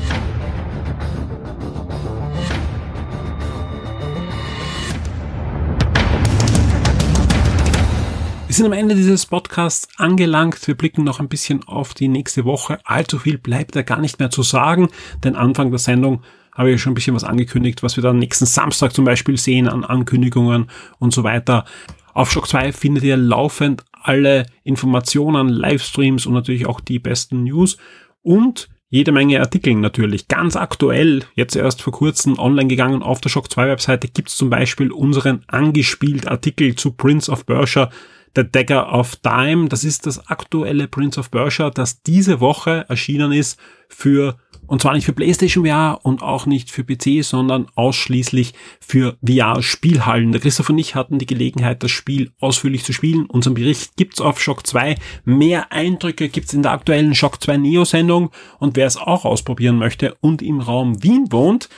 Wir 8.56 8.64
sind 8.64 8.68
am 8.68 8.80
Ende 8.80 8.96
dieses 8.96 9.26
Podcasts 9.26 9.90
angelangt. 9.98 10.66
Wir 10.66 10.76
blicken 10.76 11.04
noch 11.04 11.20
ein 11.20 11.28
bisschen 11.28 11.66
auf 11.66 11.94
die 11.94 12.08
nächste 12.08 12.46
Woche. 12.46 12.80
Allzu 12.86 13.20
viel 13.20 13.38
bleibt 13.38 13.76
da 13.76 13.82
gar 13.82 14.00
nicht 14.00 14.18
mehr 14.18 14.30
zu 14.30 14.44
sagen, 14.44 14.88
denn 15.26 15.36
Anfang 15.36 15.72
der 15.72 15.78
Sendung 15.78 16.22
habe 16.54 16.72
ich 16.72 16.82
schon 16.82 16.94
ein 16.94 16.96
bisschen 16.96 17.16
was 17.16 17.26
angekündigt, 17.26 17.84
was 17.84 17.98
wir 17.98 18.02
dann 18.02 18.18
nächsten 18.18 18.46
Samstag 18.46 18.94
zum 18.94 19.04
Beispiel 19.04 19.36
sehen 19.36 19.68
an 19.68 19.84
Ankündigungen 19.84 20.70
und 21.00 21.14
so 21.14 21.26
weiter. 21.26 21.66
Auf 22.14 22.32
Shock 22.32 22.48
2 22.48 22.72
findet 22.72 23.04
ihr 23.04 23.18
laufend 23.18 23.84
alle 23.92 24.46
Informationen, 24.64 25.50
Livestreams 25.50 26.26
und 26.26 26.34
natürlich 26.34 26.66
auch 26.66 26.80
die 26.80 27.00
besten 27.00 27.44
News 27.44 27.76
und 28.22 28.70
jede 28.88 29.12
Menge 29.12 29.42
Artikel 29.42 29.74
natürlich. 29.74 30.30
Ganz 30.30 30.56
aktuell, 30.56 31.26
jetzt 31.34 31.58
erst 31.58 31.82
vor 31.82 31.92
kurzem 31.92 32.40
online 32.40 32.70
gegangen 32.70 33.04
auf 33.04 33.20
der 33.20 33.28
Shock 33.28 33.52
2 33.52 33.68
Webseite 33.68 34.08
gibt 34.08 34.30
es 34.30 34.38
zum 34.38 34.50
Beispiel 34.50 34.94
unseren 34.94 35.44
angespielt 35.48 36.30
Artikel 36.30 36.76
zu 36.76 36.92
Prince 36.92 37.30
of 37.30 37.46
Persia 37.46 37.90
The 38.36 38.44
Dagger 38.50 38.92
of 38.94 39.16
Time. 39.18 39.70
Das 39.70 39.84
ist 39.84 40.06
das 40.06 40.28
aktuelle 40.28 40.88
Prince 40.88 41.20
of 41.20 41.32
Persia, 41.32 41.70
das 41.70 42.02
diese 42.02 42.40
Woche 42.40 42.86
erschienen 42.88 43.32
ist 43.32 43.60
für 43.90 44.38
und 44.68 44.82
zwar 44.82 44.94
nicht 44.94 45.06
für 45.06 45.14
PlayStation 45.14 45.66
VR 45.66 46.00
und 46.04 46.22
auch 46.24 46.46
nicht 46.46 46.72
für 46.72 46.84
PC, 46.84 47.24
sondern 47.24 47.68
ausschließlich 47.76 48.54
für 48.80 49.18
VR-Spielhallen. 49.26 50.32
Der 50.32 50.42
Christoph 50.42 50.70
und 50.70 50.80
ich 50.80 50.96
hatten 50.96 51.20
die 51.20 51.26
Gelegenheit, 51.26 51.84
das 51.84 51.92
Spiel 51.92 52.32
ausführlich 52.40 52.84
zu 52.84 52.94
spielen. 52.94 53.26
Unseren 53.26 53.54
Bericht 53.54 53.96
gibt's 53.96 54.22
auf 54.22 54.42
Shock 54.42 54.66
2. 54.66 54.96
Mehr 55.24 55.72
Eindrücke 55.72 56.30
gibt's 56.30 56.54
in 56.54 56.64
der 56.64 56.72
aktuellen 56.72 57.14
Shock 57.14 57.44
2 57.44 57.58
Neo-Sendung. 57.58 58.32
Und 58.60 58.76
wer 58.76 58.88
es 58.88 58.98
auch 58.98 59.26
ausprobieren 59.26 59.78
möchte 59.78 60.16
und 60.22 60.42
im 60.42 60.60
Raum 60.60 61.04
Wien 61.04 61.32
wohnt, 61.32 61.70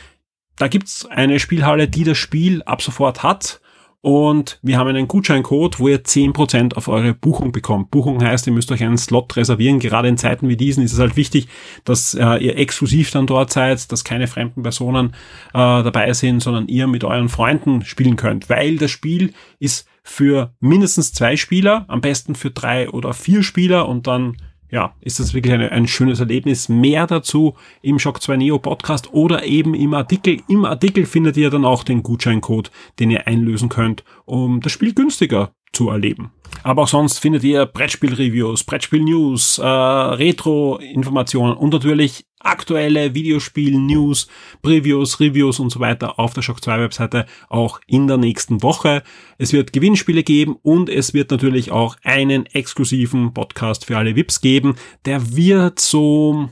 da 0.56 0.67
gibt's 0.67 1.06
eine 1.06 1.39
Spielhalle, 1.39 1.88
die 1.88 2.04
das 2.04 2.17
Spiel 2.17 2.63
ab 2.63 2.82
sofort 2.82 3.22
hat 3.22 3.60
und 4.02 4.60
wir 4.62 4.78
haben 4.78 4.88
einen 4.88 5.08
Gutscheincode, 5.08 5.80
wo 5.80 5.88
ihr 5.88 6.04
10% 6.04 6.76
auf 6.76 6.88
eure 6.88 7.14
Buchung 7.14 7.52
bekommt. 7.52 7.90
Buchung 7.90 8.24
heißt, 8.24 8.46
ihr 8.48 8.54
müsst 8.54 8.72
euch 8.72 8.84
einen 8.84 8.98
Slot 8.98 9.36
reservieren. 9.36 9.80
Gerade 9.80 10.08
in 10.08 10.18
Zeiten 10.18 10.48
wie 10.50 10.56
diesen 10.56 10.84
ist 10.84 10.94
es 10.94 11.00
halt 11.00 11.18
wichtig, 11.18 11.48
dass 11.84 12.14
äh, 12.14 12.38
ihr 12.38 12.58
exklusiv 12.58 13.10
dann 13.12 13.26
dort 13.26 13.52
seid, 13.52 13.92
dass 13.92 14.04
keine 14.04 14.28
fremden 14.28 14.62
Personen 14.62 15.10
äh, 15.54 15.84
dabei 15.84 16.14
sind, 16.14 16.42
sondern 16.42 16.68
ihr 16.68 16.88
mit 16.88 17.04
euren 17.04 17.28
Freunden 17.28 17.84
spielen 17.84 18.16
könnt. 18.16 18.50
Weil 18.50 18.78
das 18.78 18.92
Spiel 18.92 19.34
ist 19.60 19.88
für 20.04 20.54
mindestens 20.60 21.12
zwei 21.12 21.36
Spieler, 21.36 21.86
am 21.88 22.00
besten 22.00 22.36
für 22.36 22.52
drei 22.52 22.90
oder 22.90 23.14
vier 23.14 23.44
Spieler 23.44 23.90
und 23.90 24.08
dann 24.08 24.38
ja, 24.69 24.93
ist 25.01 25.19
das 25.19 25.34
wirklich 25.34 25.53
eine, 25.53 25.71
ein 25.71 25.88
schönes 25.88 26.19
Erlebnis. 26.19 26.69
Mehr 26.69 27.08
dazu 27.08 27.56
im 27.82 27.99
Shock 27.99 28.21
2 28.21 28.38
Neo 28.38 28.60
Podcast 28.60 29.13
oder 29.13 29.45
eben 29.45 29.73
im 29.73 29.93
Artikel. 29.93 30.41
Im 30.47 30.65
Artikel 30.65 31.06
findet 31.06 31.38
ihr 31.38 31.49
dann 31.49 31.65
auch 31.65 31.84
den 31.84 32.03
Gutscheincode, 32.03 32.71
den 32.99 33.12
ihr 33.12 33.27
einlösen 33.27 33.69
könnt, 33.69 34.03
um 34.25 34.60
das 34.62 34.71
Spiel 34.71 34.93
günstiger 34.93 35.51
zu 35.78 35.90
erleben. 35.90 36.32
Aber 36.63 36.84
auch 36.84 36.88
sonst 36.88 37.20
findet 37.20 37.44
ihr 37.44 37.66
Brettspiel-Reviews, 37.68 38.63
Brettspiel-News, 38.63 39.60
äh, 39.60 39.63
Retro-Informationen 39.63 41.56
und 41.56 41.72
natürlich 41.72 42.26
aktuelle 42.40 43.13
Videospiel-News, 43.13 44.28
Previews, 44.63 45.20
Reviews 45.20 45.60
und 45.60 45.70
so 45.70 45.80
weiter 45.80 46.20
auf 46.20 46.34
der 46.34 46.42
Shock 46.42 46.63
2 46.63 46.80
Webseite 46.80 47.26
auch 47.50 47.80
in 47.86 48.08
der 48.08 48.18
nächsten 48.18 48.63
Woche. 48.63 49.04
Es 49.38 49.54
wird 49.54 49.72
Gewinnspiele 49.72 50.24
geben 50.24 50.58
und 50.63 50.90
es 50.90 51.13
wird 51.13 51.30
natürlich 51.30 51.72
auch 51.72 51.96
einen 52.04 52.48
exklusiven 52.48 53.34
Podcast 53.34 53.86
für 53.86 53.98
alle 53.98 54.16
VIPs 54.16 54.42
geben. 54.42 54.76
Der 55.06 55.36
wird 55.36 55.80
so 55.80 56.50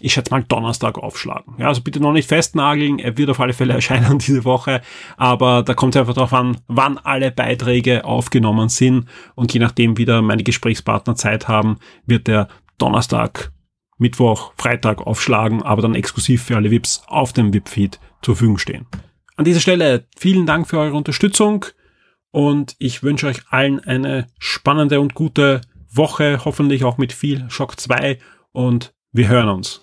ich 0.00 0.12
schätze 0.12 0.30
mal 0.30 0.44
Donnerstag 0.44 0.98
aufschlagen. 0.98 1.54
Ja, 1.58 1.68
also 1.68 1.82
bitte 1.82 2.00
noch 2.00 2.12
nicht 2.12 2.28
festnageln, 2.28 2.98
er 2.98 3.16
wird 3.16 3.30
auf 3.30 3.40
alle 3.40 3.52
Fälle 3.52 3.72
erscheinen 3.74 4.18
diese 4.26 4.44
Woche, 4.44 4.80
aber 5.16 5.62
da 5.62 5.74
kommt 5.74 5.94
es 5.94 6.00
einfach 6.00 6.14
darauf 6.14 6.32
an, 6.32 6.58
wann 6.66 6.98
alle 6.98 7.30
Beiträge 7.30 8.04
aufgenommen 8.04 8.68
sind 8.68 9.06
und 9.34 9.52
je 9.52 9.60
nachdem 9.60 9.96
wieder 9.98 10.22
meine 10.22 10.42
Gesprächspartner 10.42 11.14
Zeit 11.14 11.48
haben, 11.48 11.78
wird 12.06 12.26
der 12.26 12.48
Donnerstag, 12.78 13.52
Mittwoch, 13.98 14.52
Freitag 14.56 15.06
aufschlagen, 15.06 15.62
aber 15.62 15.82
dann 15.82 15.94
exklusiv 15.94 16.44
für 16.44 16.56
alle 16.56 16.70
VIPs 16.70 17.02
auf 17.08 17.32
dem 17.32 17.52
VIP-Feed 17.52 17.98
zur 18.22 18.36
Verfügung 18.36 18.58
stehen. 18.58 18.86
An 19.36 19.44
dieser 19.44 19.60
Stelle 19.60 20.06
vielen 20.16 20.46
Dank 20.46 20.68
für 20.68 20.78
eure 20.78 20.96
Unterstützung 20.96 21.64
und 22.30 22.76
ich 22.78 23.02
wünsche 23.02 23.26
euch 23.26 23.40
allen 23.50 23.80
eine 23.80 24.26
spannende 24.38 25.00
und 25.00 25.14
gute 25.14 25.60
Woche, 25.90 26.44
hoffentlich 26.44 26.84
auch 26.84 26.98
mit 26.98 27.12
viel 27.12 27.48
Schock 27.48 27.78
2 27.78 28.18
und 28.52 28.92
wir 29.12 29.28
hören 29.28 29.48
uns. 29.48 29.82